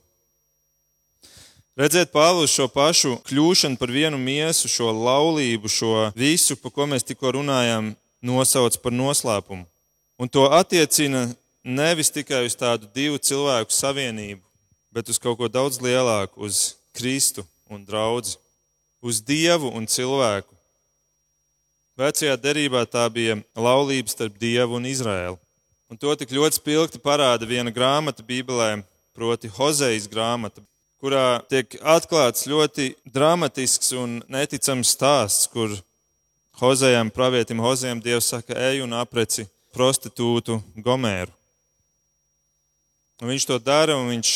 Redzēt, 1.79 2.09
Pāvils 2.11 2.51
šo 2.51 2.67
pašu 2.71 3.13
kļūšanu 3.27 3.79
par 3.79 3.91
vienu 3.91 4.17
miesu, 4.19 4.67
šo 4.67 4.91
laulību, 4.91 5.69
šo 5.71 6.09
visu, 6.11 6.57
par 6.59 6.73
ko 6.75 6.87
mēs 6.91 7.07
tikko 7.07 7.31
runājām, 7.37 7.93
nosauc 8.19 8.75
par 8.83 8.91
noslēpumu. 8.91 9.63
Un 10.19 10.27
to 10.27 10.43
attiecina 10.51 11.29
nevis 11.63 12.11
tikai 12.11 12.43
uz 12.47 12.57
tādu 12.59 12.87
divu 12.95 13.15
cilvēku 13.19 13.71
savienību, 13.71 14.43
bet 14.91 15.07
uz 15.07 15.19
kaut 15.23 15.39
ko 15.39 15.47
daudz 15.47 15.79
lielāku, 15.79 16.43
uz 16.43 16.78
Kristu 16.95 17.45
un 17.69 17.83
draugu, 17.85 18.35
uz 19.01 19.21
Dievu 19.23 19.71
un 19.75 19.85
cilvēku. 19.87 20.55
Vecajā 21.99 22.37
derībā 22.39 22.85
tā 22.87 23.03
bija 23.11 23.37
laulība 23.55 24.11
starp 24.11 24.37
Dievu 24.39 24.77
un 24.79 24.87
Izraēlu. 24.87 25.37
Un 25.89 25.97
to 25.97 26.13
tik 26.15 26.31
ļoti 26.31 26.59
spilgti 26.59 27.01
parāda 27.01 27.47
viena 27.49 27.73
grāmata 27.73 28.23
Bībelē, 28.23 28.83
proti 29.17 29.49
Hozejas 29.51 30.05
grāmata, 30.07 30.61
kurā 31.01 31.41
tiek 31.49 31.75
atklāts 31.81 32.45
ļoti 32.47 32.93
dramatisks 33.09 33.91
un 33.97 34.19
neticams 34.31 34.93
stāsts, 34.95 35.49
kur 35.51 35.73
Hozejam, 36.59 37.09
pravietim 37.11 37.59
Hozejam, 37.63 38.03
Dievs 38.03 38.29
saka, 38.31 38.55
ej 38.69 38.83
un 38.83 38.93
apreci 38.99 39.47
prostitūtu 39.75 40.59
Gomēru. 40.83 41.31
Un 43.19 43.31
viņš 43.33 43.49
to 43.49 43.57
dara, 43.59 43.97
un 43.99 44.11
viņš 44.13 44.33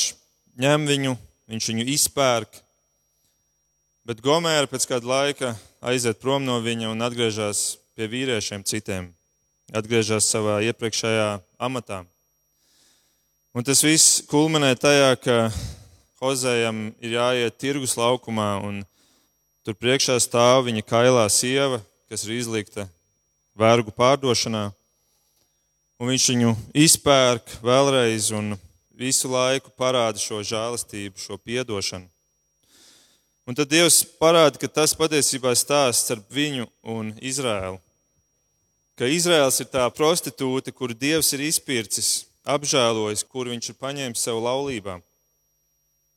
ņem 0.60 0.88
viņu, 0.88 1.16
viņš 1.52 1.72
viņu 1.72 1.90
izpērk, 1.94 2.64
Bet 4.04 4.20
Gomēra 4.20 4.68
pēc 4.68 4.84
kāda 4.84 5.08
laika 5.08 5.50
aiziet 5.80 6.18
prom 6.20 6.44
no 6.44 6.58
viņa 6.60 6.90
un 6.92 7.00
atgriežas 7.06 7.78
pie 7.96 8.10
vīriešiem 8.12 8.66
citiem, 8.68 9.06
atgriežas 9.72 10.28
savā 10.28 10.58
iepriekšējā 10.68 11.30
amatā. 11.56 12.02
Un 13.56 13.64
tas 13.64 13.80
viss 13.80 14.20
kulminē 14.28 14.74
tajā, 14.76 15.14
ka 15.24 15.38
Hozējam 16.20 16.90
ir 17.00 17.16
jāiet 17.16 17.56
tirgus 17.64 17.96
laukumā, 17.96 18.58
un 18.60 18.84
tur 19.64 19.80
priekšā 19.80 20.20
stāv 20.20 20.68
viņa 20.68 20.84
kailā 20.84 21.24
sieva, 21.32 21.80
kas 22.12 22.28
ir 22.28 22.36
izlikta 22.36 22.90
vergu 23.56 23.96
pārdošanā. 23.96 24.66
Un 25.96 26.12
viņš 26.12 26.28
viņu 26.34 26.54
izpērk 26.76 27.56
vēlreiz 27.64 28.34
un 28.36 28.58
visu 29.04 29.30
laiku 29.32 29.72
parāda 29.78 30.22
šo 30.22 30.42
žēlastību, 30.48 31.20
šo 31.20 31.38
piedošanu. 31.38 32.08
Un 33.44 33.58
tad 33.60 33.68
Dievs 33.68 34.06
parāda, 34.20 34.56
ka 34.56 34.70
tas 34.72 34.94
patiesībā 34.96 35.52
stāsts 35.60 36.08
starp 36.08 36.30
viņu 36.32 36.70
un 36.88 37.12
Izraēlu. 37.20 37.82
Ka 38.96 39.10
Izraels 39.10 39.58
ir 39.60 39.68
tā 39.74 39.84
prostitūte, 39.92 40.72
kuru 40.72 40.96
Dievs 40.96 41.34
ir 41.36 41.44
izpircis, 41.44 42.24
apžēlojis, 42.48 43.26
kur 43.28 43.50
viņš 43.52 43.74
ir 43.74 43.80
paņēmis 43.82 44.24
sev 44.24 44.40
laulībā. 44.46 45.00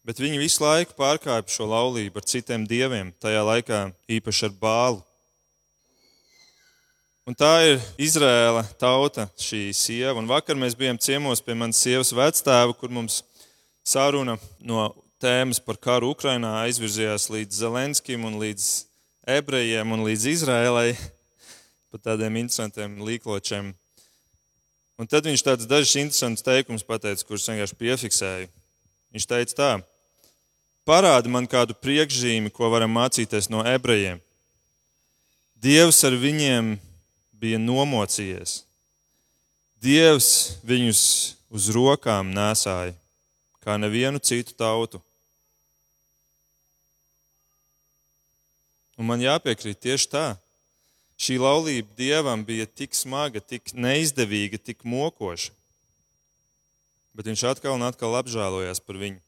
Bet 0.07 0.23
viņi 0.23 0.39
visu 0.39 0.63
laiku 0.63 0.95
pārkāpa 0.95 1.51
šo 1.51 1.67
laulību 1.73 2.21
ar 2.21 2.27
citiem 2.31 2.67
dieviem, 2.69 3.11
tajā 3.19 3.43
laikā 3.43 3.81
īpaši 4.19 4.47
ar 4.47 4.55
bālu. 4.61 5.03
Un 7.27 7.35
tā 7.35 7.49
ir 7.67 7.81
Izrēla 7.99 8.61
tauta, 8.79 9.25
šī 9.35 9.73
sieva. 9.75 10.13
Un 10.21 10.29
vakar 10.31 10.55
mēs 10.55 10.77
bijām 10.79 10.95
ciemos 11.03 11.41
pie 11.43 11.57
manas 11.59 11.81
sievas 11.83 12.13
vectēva, 12.15 12.71
kur 12.79 12.93
mums 12.95 13.25
saruna 13.83 14.37
no 14.63 14.85
tēmas 15.19 15.59
par 15.59 15.75
karu 15.83 16.13
Ukrainā 16.15 16.53
aizvirzījās 16.61 17.27
līdz 17.35 17.59
Zelenskim 17.65 18.29
un 18.31 18.39
līdz 18.39 18.69
ebrejiem 19.41 19.97
un 19.97 20.07
līdz 20.07 20.29
Izrēlai, 20.37 20.95
pa 21.91 21.99
tādiem 21.99 22.39
interesantiem 22.45 22.95
līkločiem. 23.03 23.75
Un 24.95 25.11
tad 25.11 25.27
viņš 25.27 25.47
tāds 25.51 25.67
dažs 25.67 25.99
interesants 25.99 26.47
teikums 26.47 26.87
pateica, 26.87 27.27
kurus 27.27 27.51
vienkārši 27.51 27.83
piefiksēju. 27.83 28.51
Viņš 29.11 29.31
teica 29.35 29.59
tā. 29.65 29.75
Parādi 30.87 31.35
man 31.35 31.51
kādu 31.51 31.75
priekšzīmi, 31.75 32.55
ko 32.55 32.71
varam 32.71 32.95
mācīties 32.95 33.51
no 33.51 33.67
ebrejiem. 33.67 34.23
Dievs 35.59 36.05
ar 36.07 36.15
viņiem 36.15 36.77
bija 37.41 37.59
nomocījies. 37.61 38.63
Dievs 39.83 40.31
viņus 40.67 41.03
uz 41.53 41.69
rokām 41.75 42.33
nesāja, 42.35 42.95
kā 43.65 43.77
nevienu 43.79 44.23
citu 44.23 44.57
tautu. 44.57 45.03
Un 48.97 49.09
man 49.11 49.21
jāpiekrīt 49.21 49.83
tieši 49.85 50.09
tā. 50.09 50.27
Šī 51.21 51.39
laulība 51.41 51.89
dievam 51.97 52.43
bija 52.45 52.67
tik 52.69 52.97
smaga, 52.97 53.41
tik 53.41 53.73
neizdevīga, 53.73 54.61
tik 54.61 54.85
mokoša. 54.85 55.53
Bet 57.17 57.29
viņš 57.29 57.45
atkal 57.53 57.77
un 57.77 57.87
atkal 57.87 58.17
apžēlojās 58.19 58.83
par 58.85 58.99
viņu. 59.01 59.21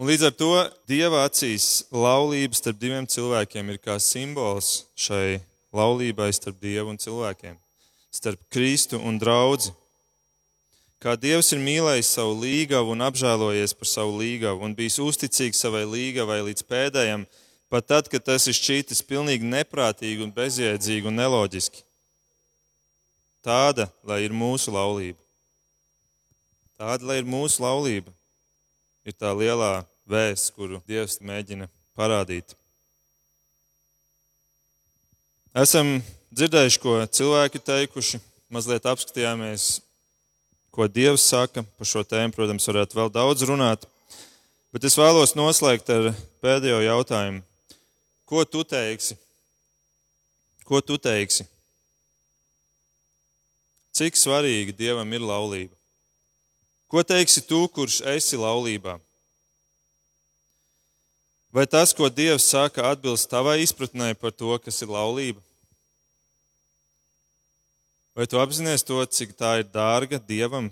Un 0.00 0.10
līdz 0.10 0.26
ar 0.26 0.32
to 0.34 0.50
Dieva 0.90 1.22
acīs 1.24 1.86
laulības 1.94 2.60
starp 2.60 2.80
diviem 2.80 3.06
cilvēkiem 3.08 3.70
ir 3.72 3.78
kā 3.80 3.94
simbols 4.02 4.88
šai 4.98 5.38
laulībai 5.74 6.30
starp 6.34 6.60
Dievu 6.62 6.92
un 6.92 7.00
cilvēkiem, 7.00 7.56
starp 8.14 8.40
Kristu 8.52 9.00
un 9.02 9.18
draugu. 9.20 9.72
Kā 11.02 11.18
Dievs 11.20 11.52
ir 11.52 11.60
mīlējis 11.60 12.14
savu 12.16 12.38
līgavu 12.40 12.94
un 12.94 13.04
apžēlojies 13.04 13.74
par 13.76 13.90
savu 13.90 14.16
līgavu 14.22 14.64
un 14.64 14.76
bijis 14.76 14.96
uzticīgs 15.02 15.60
savai 15.60 15.82
līgavai 15.84 16.40
līdz 16.46 16.64
pēdējam, 16.64 17.26
pat 17.68 17.90
tad, 17.90 18.08
kad 18.08 18.24
tas 18.24 18.46
ir 18.48 18.56
šķītis 18.56 19.04
pilnīgi 19.04 19.44
neprātīgi 19.44 20.24
un 20.24 20.32
bezjēdzīgi 20.32 21.10
un 21.10 21.20
neloģiski. 21.20 21.84
Tāda, 23.44 23.90
lai 24.08 24.22
ir 24.24 24.32
mūsu 24.32 24.72
laulība. 24.72 25.20
Tāda, 26.80 27.04
lai 27.04 27.20
ir 27.20 27.28
mūsu 27.28 27.60
laulība 27.60 28.14
ir 29.04 29.12
tā 29.12 29.34
lielā 29.36 29.84
vēsts, 30.08 30.52
kuru 30.56 30.80
Dievs 30.88 31.20
mēģina 31.20 31.68
parādīt. 31.96 32.56
Esam 35.54 36.00
dzirdējuši, 36.34 36.78
ko 36.82 36.96
cilvēki 37.14 37.60
teikuši, 37.62 38.18
mazliet 38.50 38.88
apskatījāmies, 38.90 39.76
ko 40.74 40.88
Dievs 40.90 41.22
saka 41.30 41.62
par 41.62 41.86
šo 41.86 42.02
tēmu. 42.02 42.34
Protams, 42.34 42.66
varētu 42.66 42.98
vēl 42.98 43.12
daudz 43.14 43.44
runāt, 43.46 43.84
bet 44.74 44.82
es 44.88 44.98
vēlos 44.98 45.36
noslēgt 45.38 45.92
ar 45.94 46.08
pēdējo 46.42 46.80
jautājumu. 46.82 47.44
Ko 48.26 48.42
tu 48.42 48.64
teiksi? 48.66 49.14
Ko 50.66 50.82
tu 50.82 50.98
teiksi? 50.98 51.46
Cik 53.94 54.18
svarīgi 54.18 54.74
Dievam 54.74 55.14
ir 55.14 55.22
laulība? 55.22 55.78
Ko 56.90 57.06
teiksi 57.06 57.46
tu, 57.46 57.62
kurš 57.70 58.00
esi 58.16 58.42
laulībā? 58.42 58.98
Vai 61.54 61.68
tas, 61.70 61.94
ko 61.94 62.10
Dievs 62.10 62.50
saka, 62.50 62.90
atbilst 62.90 63.30
tavai 63.30 63.60
izpratnē 63.62 64.16
par 64.18 64.34
to, 64.34 64.56
kas 64.58 64.82
ir 64.82 64.90
laulība? 64.90 65.43
Vai 68.14 68.28
tu 68.30 68.38
apzinājies 68.38 68.86
to, 68.86 69.00
cik 69.10 69.32
tā 69.34 69.56
ir 69.58 69.66
dārga 69.74 70.20
Dievam? 70.22 70.68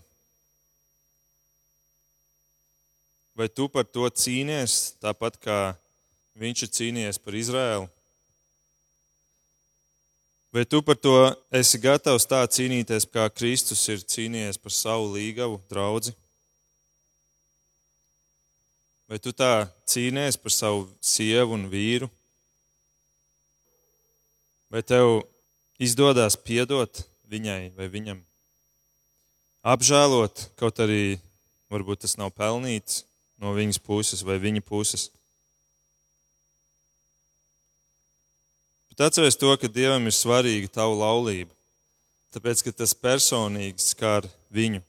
Vai 3.35 3.48
tu 3.50 3.66
par 3.66 3.83
to 3.88 4.07
cīnies 4.07 4.94
tāpat 5.02 5.40
kā 5.42 5.57
viņš 6.38 6.62
ir 6.62 6.72
cīnījies 6.78 7.18
par 7.18 7.35
Izraēlu? 7.40 7.90
Vai 10.55 10.66
tu 10.68 10.83
par 10.87 11.00
to 11.00 11.16
esi 11.59 11.83
gatavs 11.83 12.28
tā 12.31 12.44
cīnīties, 12.46 13.09
kā 13.11 13.26
Kristus 13.35 13.83
ir 13.90 14.07
cīnījies 14.07 14.62
par 14.62 14.78
savu 14.78 15.11
līgavu 15.16 15.59
draugu? 15.66 16.14
Vai 19.11 19.18
tu 19.18 19.35
tā 19.35 19.66
cīnies 19.90 20.38
par 20.38 20.55
savu 20.55 20.87
sievu 21.02 21.59
un 21.59 21.66
vīru? 21.72 22.07
Vai 24.70 24.87
tev 24.87 25.24
izdodas 25.83 26.38
piedot 26.38 27.09
viņai 27.32 27.72
vai 27.78 27.88
viņam? 27.90 28.20
Apžēlot, 29.62 30.48
kaut 30.58 30.80
arī 30.82 31.18
varbūt 31.72 32.04
tas 32.04 32.18
nav 32.18 32.32
pelnīts 32.36 33.04
no 33.42 33.54
viņas 33.56 33.80
puses 33.82 34.22
vai 34.26 34.38
viņa 34.42 34.62
puses. 34.66 35.08
Bet 38.92 39.06
atceries 39.08 39.38
to, 39.40 39.48
ka 39.56 39.70
Dievam 39.72 40.04
ir 40.04 40.12
svarīga 40.12 40.68
tava 40.68 40.92
laulība, 40.92 41.54
tāpēc, 42.34 42.60
ka 42.66 42.74
tas 42.82 42.92
personīgi 42.92 43.80
skar 43.80 44.26
viņu. 44.52 44.82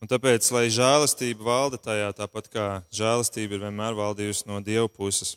Un 0.00 0.08
tāpēc, 0.08 0.46
lai 0.54 0.70
žēlastība 0.72 1.44
valda 1.44 1.80
tajā, 1.82 2.12
tāpat 2.16 2.46
kā 2.52 2.66
žēlastība 2.94 3.58
ir 3.58 3.64
vienmēr 3.66 3.98
valdījusi 3.98 4.46
no 4.48 4.62
Dieva 4.64 4.86
puses. 4.88 5.34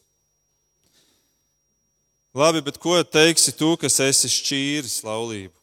Labi, 2.33 2.63
bet 2.65 2.79
ko 2.81 2.95
teiksi 3.05 3.51
tu, 3.53 3.75
kas 3.77 3.99
esi 4.01 4.29
šķīris 4.33 5.03
laulību? 5.05 5.53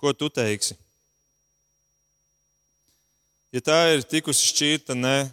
Ko 0.00 0.12
tu 0.16 0.30
teiksi? 0.32 0.72
Ja 3.52 3.60
tā 3.60 3.76
ir 3.92 4.04
tikusi 4.08 4.48
šķirta 4.48 4.96
ne 4.96 5.28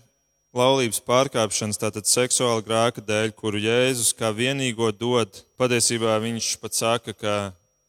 laulības 0.51 0.99
pārkāpšanas, 1.07 1.79
tātad 1.79 2.07
seksuāla 2.07 2.65
grēka 2.67 3.03
dēļ, 3.03 3.31
kuru 3.39 3.63
Jēzus 3.63 4.11
kā 4.19 4.33
vienīgo 4.35 4.91
dod. 4.91 5.39
Patiesībā 5.55 6.19
viņš 6.23 6.51
pat 6.59 6.75
saka, 6.75 7.15
ka 7.15 7.37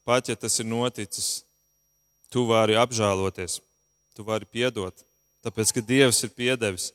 pat 0.07 0.31
ja 0.31 0.39
tas 0.39 0.61
ir 0.63 0.71
noticis, 0.71 1.43
tu 2.31 2.47
vari 2.47 2.79
apžēloties, 2.79 3.59
tu 4.15 4.23
vari 4.23 4.47
piedot, 4.47 4.95
tāpēc 5.43 5.75
ka 5.75 5.83
Dievs 5.83 6.23
ir 6.23 6.31
piedevis. 6.31 6.93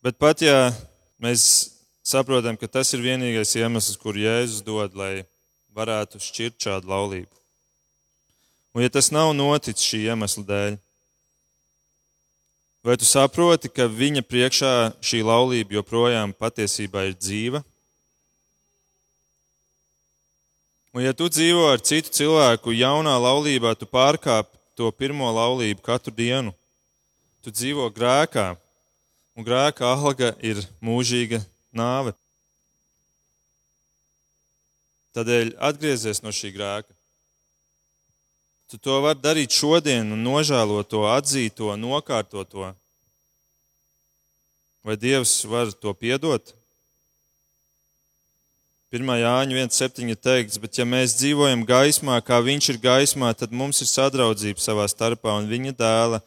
Bet 0.00 0.16
pat 0.16 0.40
ja 0.40 0.72
mēs 1.20 1.74
saprotam, 2.04 2.58
ka 2.60 2.68
tas 2.68 2.92
ir 2.94 3.02
vienīgais 3.04 3.56
iemesls, 3.58 3.98
kur 4.00 4.18
Jēzus 4.18 4.62
dod, 4.66 4.94
lai 4.94 5.24
varētu 5.74 6.20
šķirt 6.22 6.60
šādu 6.68 6.92
laulību. 6.92 7.30
Un 8.74 8.84
ja 8.84 8.90
tas 8.90 9.10
nav 9.14 9.32
noticis 9.34 9.86
šī 9.88 10.04
iemesla 10.10 10.44
dēļ, 10.48 10.82
Vai 12.84 12.98
tu 13.00 13.06
saproti, 13.08 13.70
ka 13.72 13.86
viņa 13.88 14.20
priekšā 14.28 14.70
šī 15.00 15.22
laulība 15.24 15.78
joprojām 15.78 16.34
patiesībā 16.36 17.06
ir 17.08 17.14
dzīva? 17.16 17.62
Un, 20.92 21.00
ja 21.00 21.14
tu 21.16 21.30
dzīvo 21.32 21.62
ar 21.70 21.80
citu 21.80 22.12
cilvēku 22.12 22.74
jaunā 22.76 23.14
laulībā, 23.24 23.72
tu 23.72 23.88
pārkāp 23.88 24.52
to 24.76 24.90
pirmo 24.92 25.32
laulību 25.32 25.80
katru 25.80 26.12
dienu. 26.12 26.52
Tu 27.40 27.54
dzīvo 27.56 27.88
grēkā, 27.88 28.50
un 29.32 29.48
grēka 29.48 29.88
alga 29.88 30.34
ir 30.44 30.60
mūžīga 30.84 31.40
nāve. 31.76 32.14
Tādēļ 35.14 35.54
atgriezies 35.62 36.24
no 36.24 36.32
šī 36.34 36.50
grēka. 36.56 36.90
Tu 38.70 38.80
to 38.82 38.96
vari 39.04 39.20
darīt 39.22 39.54
šodien 39.54 40.08
un 40.16 40.24
nožēlot 40.26 40.88
to, 40.90 41.04
atzīt 41.06 41.54
to, 41.60 41.70
nokārtot 41.78 42.48
to. 42.50 42.70
Vai 44.84 44.96
Dievs 44.98 45.36
var 45.48 45.70
to 45.78 45.94
piedot? 45.94 46.54
1. 48.94 49.10
Jāņa 49.18 49.56
1,7 49.58 50.10
ir 50.12 50.18
teikts, 50.22 50.58
bet 50.62 50.78
ja 50.78 50.84
mēs 50.86 51.16
dzīvojam 51.18 51.64
gaismā, 51.66 52.20
kā 52.22 52.38
Viņš 52.46 52.68
ir 52.70 52.80
gaismā, 52.82 53.32
tad 53.34 53.50
mums 53.50 53.82
ir 53.82 53.90
sadraudzība 53.90 54.62
savā 54.62 54.86
starpā, 54.86 55.34
un 55.40 55.50
Viņa 55.50 55.74
dēla 55.80 56.20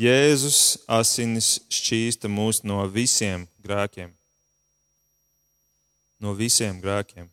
Jēzus 0.00 0.60
asinis 0.88 1.58
šķīsta 1.68 2.30
mūs 2.32 2.62
no 2.64 2.80
visiem 2.88 3.44
grēkiem. 3.60 4.14
No 6.24 6.32
visiem 6.32 6.80
grēkiem. 6.80 7.28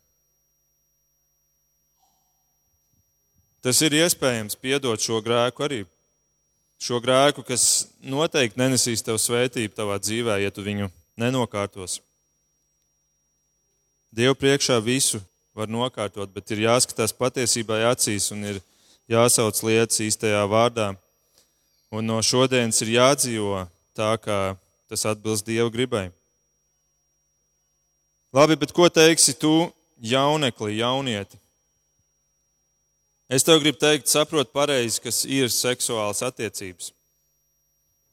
Tas 3.62 3.78
ir 3.86 3.94
iespējams 3.94 4.58
piedot 4.58 5.00
šo 5.00 5.20
grēku 5.24 5.64
arī. 5.64 5.82
Šo 6.82 6.98
grēku, 7.00 7.44
kas 7.46 7.86
noteikti 8.02 8.58
nenesīs 8.58 9.04
tev 9.06 9.20
svētību 9.22 9.76
tavā 9.76 10.00
dzīvē, 10.02 10.40
ja 10.42 10.50
tu 10.50 10.64
viņu 10.66 10.90
nenokārtos. 11.16 12.00
Dievu 14.12 14.34
priekšā 14.36 14.80
visu 14.82 15.22
var 15.54 15.70
nokārtot, 15.70 16.32
bet 16.34 16.50
ir 16.52 16.66
jāskatās 16.66 17.14
patiesībai 17.16 17.84
acīs 17.88 18.32
un 18.34 18.42
ir 18.50 18.58
jāsauc 19.08 19.62
lietas 19.62 20.02
īstajā 20.04 20.42
vārdā. 20.50 20.90
Un 21.92 22.10
no 22.10 22.18
šodienas 22.24 22.82
ir 22.82 22.96
jādzīvo 22.98 23.62
tā, 23.96 24.16
kā 24.20 24.40
tas 24.90 25.06
atbilst 25.08 25.46
Dieva 25.46 25.70
gribai. 25.72 26.10
Labi, 28.32 28.56
bet 28.56 28.72
ko 28.72 28.88
teiksi 28.88 29.34
tu 29.36 29.68
jaunekli, 30.00 30.78
jaunieti? 30.78 31.36
Es 33.28 33.44
tev 33.44 33.60
gribu 33.60 33.76
teikt, 33.80 34.08
saprot 34.08 34.48
pareizi, 34.52 35.00
kas 35.04 35.22
ir 35.28 35.52
seksuāls 35.52 36.24
attiecības. 36.24 36.90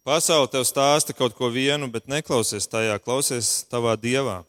Pasaule 0.04 0.48
tev 0.52 0.66
stāsta 0.68 1.16
kaut 1.16 1.36
ko 1.36 1.48
vienu, 1.52 1.88
bet 1.92 2.08
neklausies 2.12 2.68
tajā, 2.68 3.00
klausies 3.04 3.64
tavā 3.72 3.96
dievā. 4.00 4.42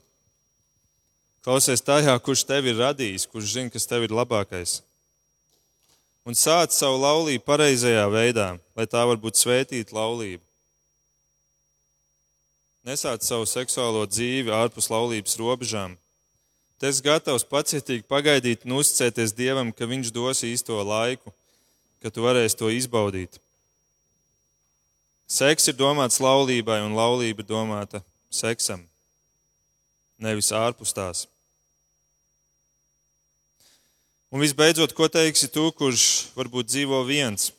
Klausies 1.46 1.82
tajā, 1.86 2.18
kurš 2.18 2.44
tevi 2.50 2.74
ir 2.74 2.82
radījis, 2.82 3.30
kurš 3.30 3.54
zina, 3.54 3.70
kas 3.70 3.86
tev 3.86 4.06
ir 4.06 4.14
labākais. 4.14 4.80
Un 6.26 6.34
sāc 6.38 6.74
savu 6.74 6.98
laulību 7.00 7.46
pareizajā 7.46 8.06
veidā, 8.10 8.52
lai 8.76 8.90
tā 8.90 9.06
var 9.06 9.22
būt 9.22 9.38
svētīta 9.38 9.94
laulība. 9.94 10.42
Nesāc 12.90 13.22
savu 13.22 13.44
seksuālo 13.46 14.00
dzīvi 14.08 14.50
ārpus 14.50 14.88
laulības 14.90 15.36
robežām. 15.38 15.92
Tu 16.80 16.88
esi 16.88 17.04
gatavs 17.04 17.44
pacietīgi 17.46 18.02
pagaidīt 18.08 18.64
un 18.66 18.80
uzticēties 18.80 19.34
Dievam, 19.36 19.68
ka 19.70 19.86
Viņš 19.86 20.08
dos 20.10 20.40
īsto 20.48 20.74
laiku, 20.82 21.30
ka 22.02 22.10
tu 22.10 22.24
varēsi 22.24 22.56
to 22.58 22.70
izbaudīt. 22.74 23.36
Seks 25.30 25.70
ir 25.70 25.76
domāts 25.78 26.18
laulībai, 26.18 26.80
un 26.82 26.96
laulība 26.98 27.44
domāta 27.46 28.00
seksam, 28.34 28.82
nevis 30.18 30.50
ārpus 30.50 30.96
tās. 30.96 31.28
Un 34.34 34.42
visbeidzot, 34.42 34.96
ko 34.98 35.06
teiksi 35.06 35.46
tu, 35.52 35.68
kurš 35.78 36.32
varbūt 36.34 36.72
dzīvo 36.72 37.04
viens, 37.06 37.52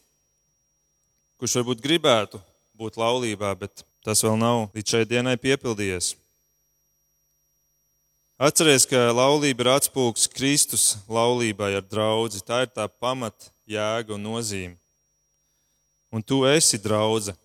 kurš 1.39 1.61
varbūt 1.61 1.85
gribētu 1.87 2.43
būt 2.75 2.99
laulībā, 2.99 3.53
bet 3.63 3.85
Tas 4.01 4.23
vēl 4.25 4.37
nav 4.39 4.71
līdz 4.73 4.95
šai 4.95 5.05
dienai 5.05 5.37
piepildījies. 5.37 6.15
Atcerieties, 8.41 8.87
ka 8.89 9.11
laulība 9.13 9.61
ir 9.61 9.69
atspūgs 9.75 10.25
Kristus 10.33 10.95
laulībai 11.05 11.75
ar 11.77 11.85
draugu. 11.85 12.41
Tā 12.41 12.63
ir 12.65 12.71
tā 12.73 12.87
pamat 12.89 13.51
jēga 13.69 14.15
un 14.15 14.23
nozīme. 14.25 14.73
Un 16.09 16.25
tu 16.25 16.41
esi 16.49 16.81
draudzene. 16.81 17.37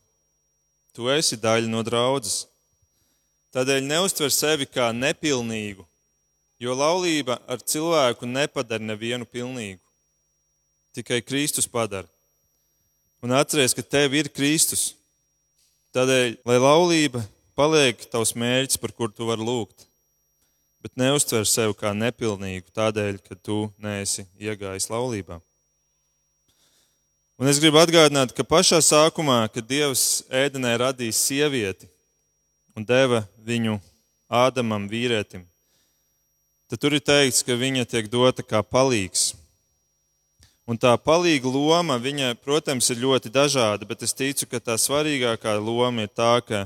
Tu 0.97 1.05
esi 1.13 1.37
daļa 1.37 1.69
no 1.69 1.83
draudzes. 1.85 2.47
Tādēļ 3.53 3.85
neuztver 3.85 4.33
sevi 4.33 4.65
kā 4.69 4.89
nepilnīgu, 4.97 5.85
jo 6.61 6.75
laulība 6.77 7.37
ar 7.45 7.61
cilvēku 7.61 8.25
nepadara 8.29 8.85
nevienu 8.85 9.29
pilnīgu. 9.29 9.81
Tikai 10.97 11.21
Kristus 11.21 11.69
padara. 11.69 12.09
Un 13.21 13.37
atcerieties, 13.37 13.77
ka 13.77 13.85
tev 13.85 14.17
ir 14.17 14.33
Kristus. 14.33 14.95
Tādēļ, 15.97 16.35
lai 16.45 16.57
laulība 16.61 17.23
paliek 17.57 18.03
tavs 18.13 18.35
mērķis, 18.37 18.77
par 18.77 18.93
kur 18.93 19.09
tu 19.09 19.25
vari 19.25 19.41
lūgt, 19.41 19.87
bet 20.85 20.93
neuztver 21.01 21.47
sevi 21.49 21.73
kā 21.73 21.95
nepilnīgu 21.97 22.69
tādēļ, 22.77 23.17
ka 23.25 23.37
tu 23.41 23.71
neesi 23.81 24.27
iegājis 24.37 24.91
laulībā. 24.93 25.39
Un 27.41 27.49
es 27.49 27.63
gribu 27.65 27.81
atgādināt, 27.81 28.35
ka 28.37 28.45
pašā 28.45 28.83
sākumā, 28.85 29.39
kad 29.55 29.65
Dievs 29.65 30.27
ēdenē 30.29 30.75
radīja 30.85 31.17
sievieti 31.17 31.89
un 32.77 32.85
deva 32.85 33.25
viņu 33.49 33.79
Ādamam, 34.27 34.89
vīrietim, 34.91 35.45
tad 36.69 36.81
tur 36.83 36.97
ir 36.99 37.05
teikts, 37.09 37.45
ka 37.47 37.55
viņa 37.57 37.87
tiek 37.89 38.09
dota 38.11 38.43
kā 38.43 38.59
palīgs 38.59 39.36
Un 40.67 40.79
tā 40.83 40.97
palīga 40.99 41.47
loma, 41.47 41.95
viņa, 42.03 42.33
protams, 42.43 42.89
ir 42.91 42.99
ļoti 42.99 43.31
dažāda, 43.31 43.87
bet 43.87 44.03
es 44.03 44.15
ticu, 44.17 44.49
ka 44.51 44.59
tā 44.59 44.75
svarīgākā 44.75 45.55
loma 45.63 46.09
ir 46.09 46.11
tā, 46.11 46.41
ka 46.43 46.65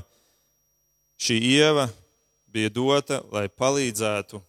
šī 1.21 1.37
ieva 1.37 1.85
bija 2.49 2.71
dota, 2.73 3.21
lai 3.31 3.45
palīdzētu 3.47 4.41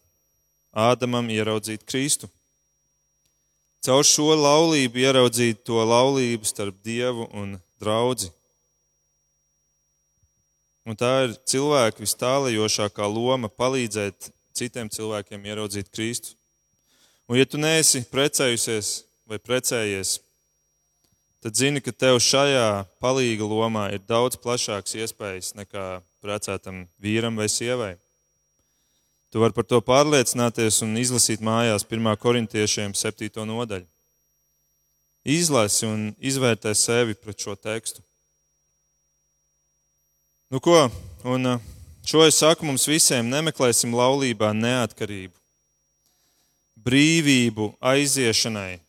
Ādamam 0.73 1.27
ieraudzīt 1.29 1.83
Kristu. 1.85 2.31
Caur 3.85 4.07
šo 4.09 4.33
laulību 4.33 5.03
ieraudzīt 5.03 5.61
to 5.69 5.83
laulību 5.85 6.49
starp 6.49 6.79
Dievu 6.81 7.27
un 7.37 7.59
draugu. 7.83 8.31
Un 10.89 10.97
tā 10.97 11.11
ir 11.27 11.37
cilvēka 11.45 12.01
vistālajošākā 12.01 13.05
loma 13.05 13.53
palīdzēt 13.53 14.33
citiem 14.57 14.89
cilvēkiem 14.89 15.45
ieraudzīt 15.45 15.93
Kristu. 15.93 16.33
Un, 17.29 17.37
ja 17.37 17.45
tu 17.45 17.61
neesi 17.61 18.01
precējusies, 18.09 19.03
vai 19.33 19.41
precējies, 19.41 20.19
tad 21.43 21.57
zini, 21.57 21.81
ka 21.81 21.93
tev 21.97 22.21
šajā 22.21 22.85
palīga 23.01 23.49
lomā 23.49 23.89
ir 23.97 24.05
daudz 24.05 24.37
plašāks 24.37 24.99
iespējas 25.01 25.55
nekā 25.57 26.03
precētam 26.23 26.85
vīram 27.03 27.39
vai 27.41 27.49
sievai. 27.49 27.95
Tu 29.33 29.41
vari 29.41 29.57
par 29.57 29.65
to 29.65 29.81
pārliecināties 29.81 30.83
un 30.85 30.93
izlasīt 31.01 31.41
mājās 31.41 31.87
1. 31.89 32.13
korintiešiem 32.21 32.93
7. 32.93 33.33
nodaļu. 33.49 33.89
Izlasi 35.25 35.87
un 35.89 36.09
izvērtē 36.21 36.75
sevi 36.77 37.17
pret 37.17 37.41
šo 37.41 37.55
tekstu. 37.57 38.03
Nu 40.53 40.61
ko, 40.61 40.91
un 41.25 41.55
uh, 41.55 41.63
šo 42.05 42.27
es 42.27 42.43
saku 42.43 42.67
mums 42.69 42.85
visiem, 42.91 43.31
nemeklēsim 43.33 43.95
laulībā 43.97 44.51
neatkarību, 44.53 45.33
brīvību 46.85 47.73
aiziešanai 47.81 48.83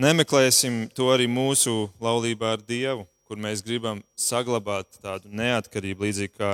Nemeklēsim 0.00 0.86
to 0.96 1.10
arī 1.12 1.26
mūsu 1.28 1.90
laulībā 2.00 2.54
ar 2.56 2.62
Dievu, 2.64 3.04
kur 3.28 3.36
mēs 3.36 3.60
gribam 3.64 4.00
saglabāt 4.16 4.88
tādu 5.02 5.28
neatkarību, 5.28 6.06
līdzīgi 6.06 6.32
kā 6.38 6.52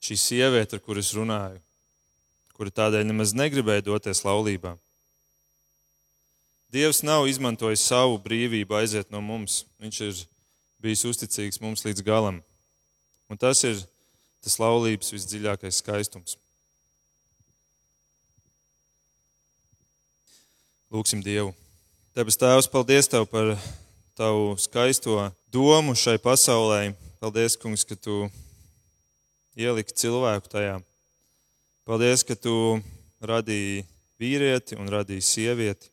šī 0.00 0.16
sieviete, 0.16 0.78
ar 0.78 0.84
kuras 0.84 1.12
runāju, 1.12 1.60
kura 2.56 2.72
tādēļ 2.72 3.04
nemaz 3.10 3.34
negribēja 3.36 3.84
doties 3.84 4.24
laulībā. 4.24 4.78
Dievs 6.72 7.02
nav 7.02 7.26
izmantojis 7.26 7.82
savu 7.82 8.16
brīvību 8.22 8.76
aiziet 8.78 9.10
no 9.10 9.20
mums. 9.20 9.64
Viņš 9.82 10.02
ir 10.06 10.20
bijis 10.80 11.02
uzticīgs 11.04 11.60
mums 11.60 11.82
līdz 11.84 12.04
galam. 12.06 12.38
Un 13.28 13.36
tas 13.36 13.64
ir 13.66 13.82
tas 14.40 14.56
laulības 14.62 15.10
visdziļākais 15.12 15.82
skaistums. 15.82 16.38
Lūksim 20.94 21.20
Dievu! 21.26 21.52
Debes 22.20 22.36
Tēvs, 22.36 22.66
paldies 22.68 23.06
Tev 23.08 23.22
par 23.32 23.54
Tavu 24.18 24.50
skaisto 24.60 25.14
domu 25.48 25.94
šai 25.96 26.18
pasaulē. 26.20 26.90
Paldies, 27.16 27.54
Kungs, 27.56 27.80
ka 27.88 27.96
Tu 27.96 28.26
ieliki 29.56 29.96
cilvēku 29.96 30.52
tajā. 30.52 30.74
Paldies, 31.88 32.20
ka 32.28 32.36
Tu 32.36 32.52
radīji 33.24 33.86
vīrieti 34.20 34.76
un 34.76 34.92
radīji 34.92 35.24
sievieti. 35.30 35.88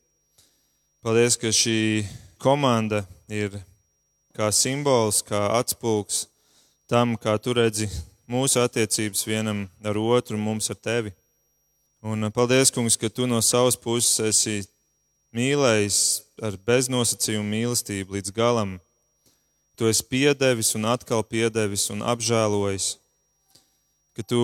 Paldies, 0.99 1.39
ka 1.39 1.47
šī 1.47 2.03
komanda 2.43 3.05
ir 3.31 3.61
kā 4.35 4.51
simbols, 4.51 5.23
kā 5.23 5.45
atspūgs 5.61 6.25
tam, 6.91 7.15
kā 7.15 7.39
Tu 7.39 7.55
redzi 7.55 7.87
mūsu 8.27 8.59
attiecības 8.67 9.23
vienam 9.31 9.69
ar 9.79 9.95
otru 9.95 10.35
mums 10.35 10.67
ar 10.75 10.75
Tevi. 10.75 11.15
Un 12.03 12.27
paldies, 12.35 12.75
Kungs, 12.75 12.99
ka 12.99 13.07
Tu 13.07 13.31
no 13.31 13.39
savas 13.39 13.79
puses 13.79 14.19
esi 14.27 14.65
mīlējis 15.35 15.99
ar 16.43 16.57
beznosacījumu 16.67 17.47
mīlestību 17.49 18.17
līdz 18.17 18.33
galam. 18.35 18.77
Tu 19.77 19.89
esi 19.89 20.05
piedevis 20.09 20.73
un 20.77 20.87
atkal 20.89 21.23
piedevis 21.25 21.85
un 21.93 22.01
apžēlojis, 22.05 22.95
ka 24.17 24.25
tu 24.25 24.41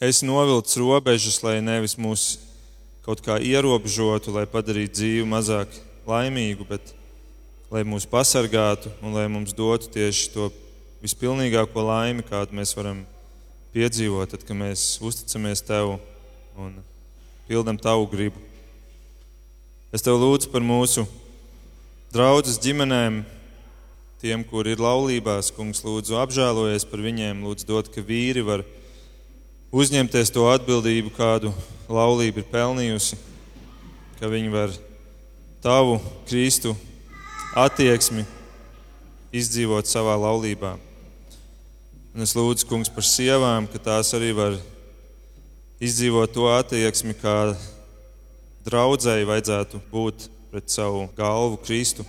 esi 0.00 0.24
novilcis 0.28 0.78
robežas, 0.80 1.40
lai 1.44 1.58
nevis 1.64 1.98
mūs 2.00 2.38
kaut 3.04 3.20
kā 3.24 3.36
ierobežotu, 3.36 4.32
lai 4.32 4.46
padarītu 4.48 4.96
dzīvi 4.96 5.26
mazāk 5.28 5.72
laimīgu, 6.08 6.64
bet 6.68 6.94
lai 7.72 7.82
mūs 7.84 8.06
pasargātu 8.08 8.92
un 9.04 9.16
lai 9.16 9.26
mums 9.28 9.52
dotu 9.56 9.90
tieši 9.92 10.30
to 10.32 10.48
vispilnīgāko 11.04 11.84
laimi, 11.84 12.24
kādu 12.24 12.56
mēs 12.56 12.72
varam 12.76 13.02
piedzīvot, 13.74 14.30
tad, 14.32 14.44
kad 14.46 14.56
mēs 14.56 14.94
uzticamies 15.04 15.64
Tev 15.66 15.98
un 16.56 16.76
pildam 17.48 17.76
Tavu 17.76 18.08
gribu. 18.08 18.53
Es 19.94 20.02
tev 20.02 20.16
lūdzu 20.18 20.48
par 20.50 20.64
mūsu 20.66 21.04
draugus 22.10 22.56
ģimenēm, 22.58 23.20
tiem, 24.18 24.40
kur 24.42 24.66
ir 24.66 24.80
laulībās, 24.82 25.52
kungs, 25.54 25.84
lūdzu 25.86 26.16
apžēlojies 26.18 26.82
par 26.90 27.02
viņiem, 27.04 27.44
lūdzu 27.46 27.68
dot, 27.68 27.90
ka 27.94 28.02
vīri 28.02 28.42
var 28.42 28.64
uzņemties 29.70 30.32
to 30.34 30.48
atbildību, 30.50 31.12
kādu 31.14 31.52
laulība 31.86 32.42
ir 32.42 32.48
pelnījusi, 32.50 33.20
ka 34.18 34.32
viņi 34.32 34.50
var 34.50 34.74
tavu 35.62 36.00
Kristu 36.26 36.74
attieksmi 37.54 38.26
izdzīvot 39.30 39.86
savā 39.86 40.16
laulībā. 40.24 40.72
Un 42.18 42.26
es 42.26 42.34
lūdzu, 42.34 42.66
kungs, 42.66 42.90
par 42.90 43.06
sievām, 43.06 43.70
ka 43.70 43.78
tās 43.78 44.10
arī 44.18 44.34
var 44.34 44.58
izdzīvot 45.78 46.34
to 46.34 46.50
attieksmi, 46.50 47.14
kāda 47.22 47.54
draudzēji 48.64 49.26
vajadzētu 49.28 49.80
būt 49.92 50.28
pret 50.52 50.70
savu 50.72 51.08
galvu 51.16 51.58
Kristu. 51.64 52.04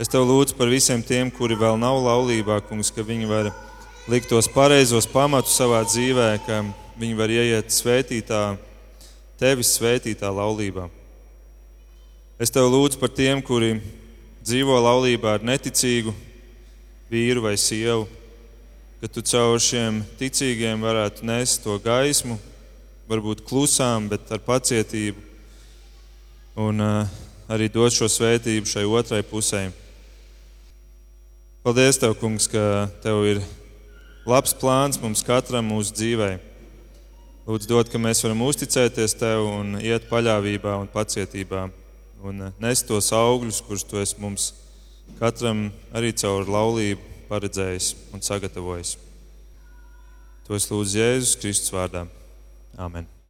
Es 0.00 0.10
tev 0.10 0.26
lūdzu 0.28 0.56
par 0.58 0.68
visiem 0.68 1.02
tiem, 1.06 1.30
kuri 1.32 1.56
vēl 1.56 1.78
nav 1.80 2.00
laulībā, 2.02 2.58
kungs, 2.68 2.90
ka 2.92 3.04
viņi 3.06 3.28
var 3.30 3.52
likt 4.10 4.28
tos 4.28 4.50
pareizos 4.50 5.06
pamatus 5.08 5.54
savā 5.56 5.80
dzīvē, 5.86 6.28
ka 6.44 6.60
viņi 7.00 7.16
var 7.16 7.32
ieiet 7.32 7.72
svētītā, 7.72 8.42
tevis 9.40 9.72
svētītā 9.78 10.28
laulībā. 10.34 10.88
Es 12.42 12.50
tev 12.52 12.68
lūdzu 12.68 12.98
par 13.00 13.14
tiem, 13.14 13.40
kuri 13.40 13.78
dzīvo 14.44 14.76
laulībā 14.82 15.38
ar 15.38 15.46
neticīgu 15.46 16.12
vīru 17.08 17.46
vai 17.46 17.54
sievu, 17.56 18.08
ka 19.00 19.08
tu 19.08 19.22
caur 19.24 19.62
šiem 19.62 20.02
ticīgiem 20.18 20.82
varētu 20.84 21.24
nest 21.28 21.62
to 21.64 21.78
gaismu, 21.80 22.36
varbūt 23.10 23.44
klusām, 23.44 24.08
bet 24.08 24.30
ar 24.32 24.40
pacietību, 24.44 25.20
un 26.64 26.80
uh, 26.80 27.20
arī 27.50 27.68
dot 27.72 27.92
šo 27.92 28.08
svētību 28.08 28.70
šai 28.70 28.84
otrai 28.88 29.22
pusē. 29.26 29.66
Paldies, 31.64 31.98
Tev, 32.00 32.16
Kungs, 32.20 32.48
ka 32.50 32.88
Tev 33.04 33.22
ir 33.28 33.42
labs 34.28 34.56
plāns 34.56 35.00
mums 35.00 35.24
katram 35.24 35.68
mūsu 35.72 35.94
dzīvē. 35.96 36.30
Lūdzu, 37.44 37.68
dod, 37.68 37.88
ka 37.92 38.00
mēs 38.00 38.22
varam 38.24 38.44
uzticēties 38.46 39.16
Tev 39.20 39.44
un 39.48 39.78
iet 39.80 40.08
paļāvībā 40.10 40.76
un 40.80 40.88
pacietībā 40.92 41.68
un 42.24 42.46
nest 42.60 42.88
tos 42.88 43.10
augļus, 43.12 43.62
kurus 43.66 43.84
Tu 43.84 44.00
esi 44.00 44.20
mums 44.20 44.52
katram 45.18 45.66
arī 45.92 46.14
caur 46.16 46.48
laulību 46.48 47.28
paredzējis 47.28 47.94
un 48.16 48.24
sagatavojis. 48.24 48.96
To 50.44 50.56
es 50.56 50.68
lūdzu 50.68 51.00
Jēzus 51.00 51.40
Kristus 51.40 51.72
vārdā. 51.72 52.04
Amen. 52.78 53.13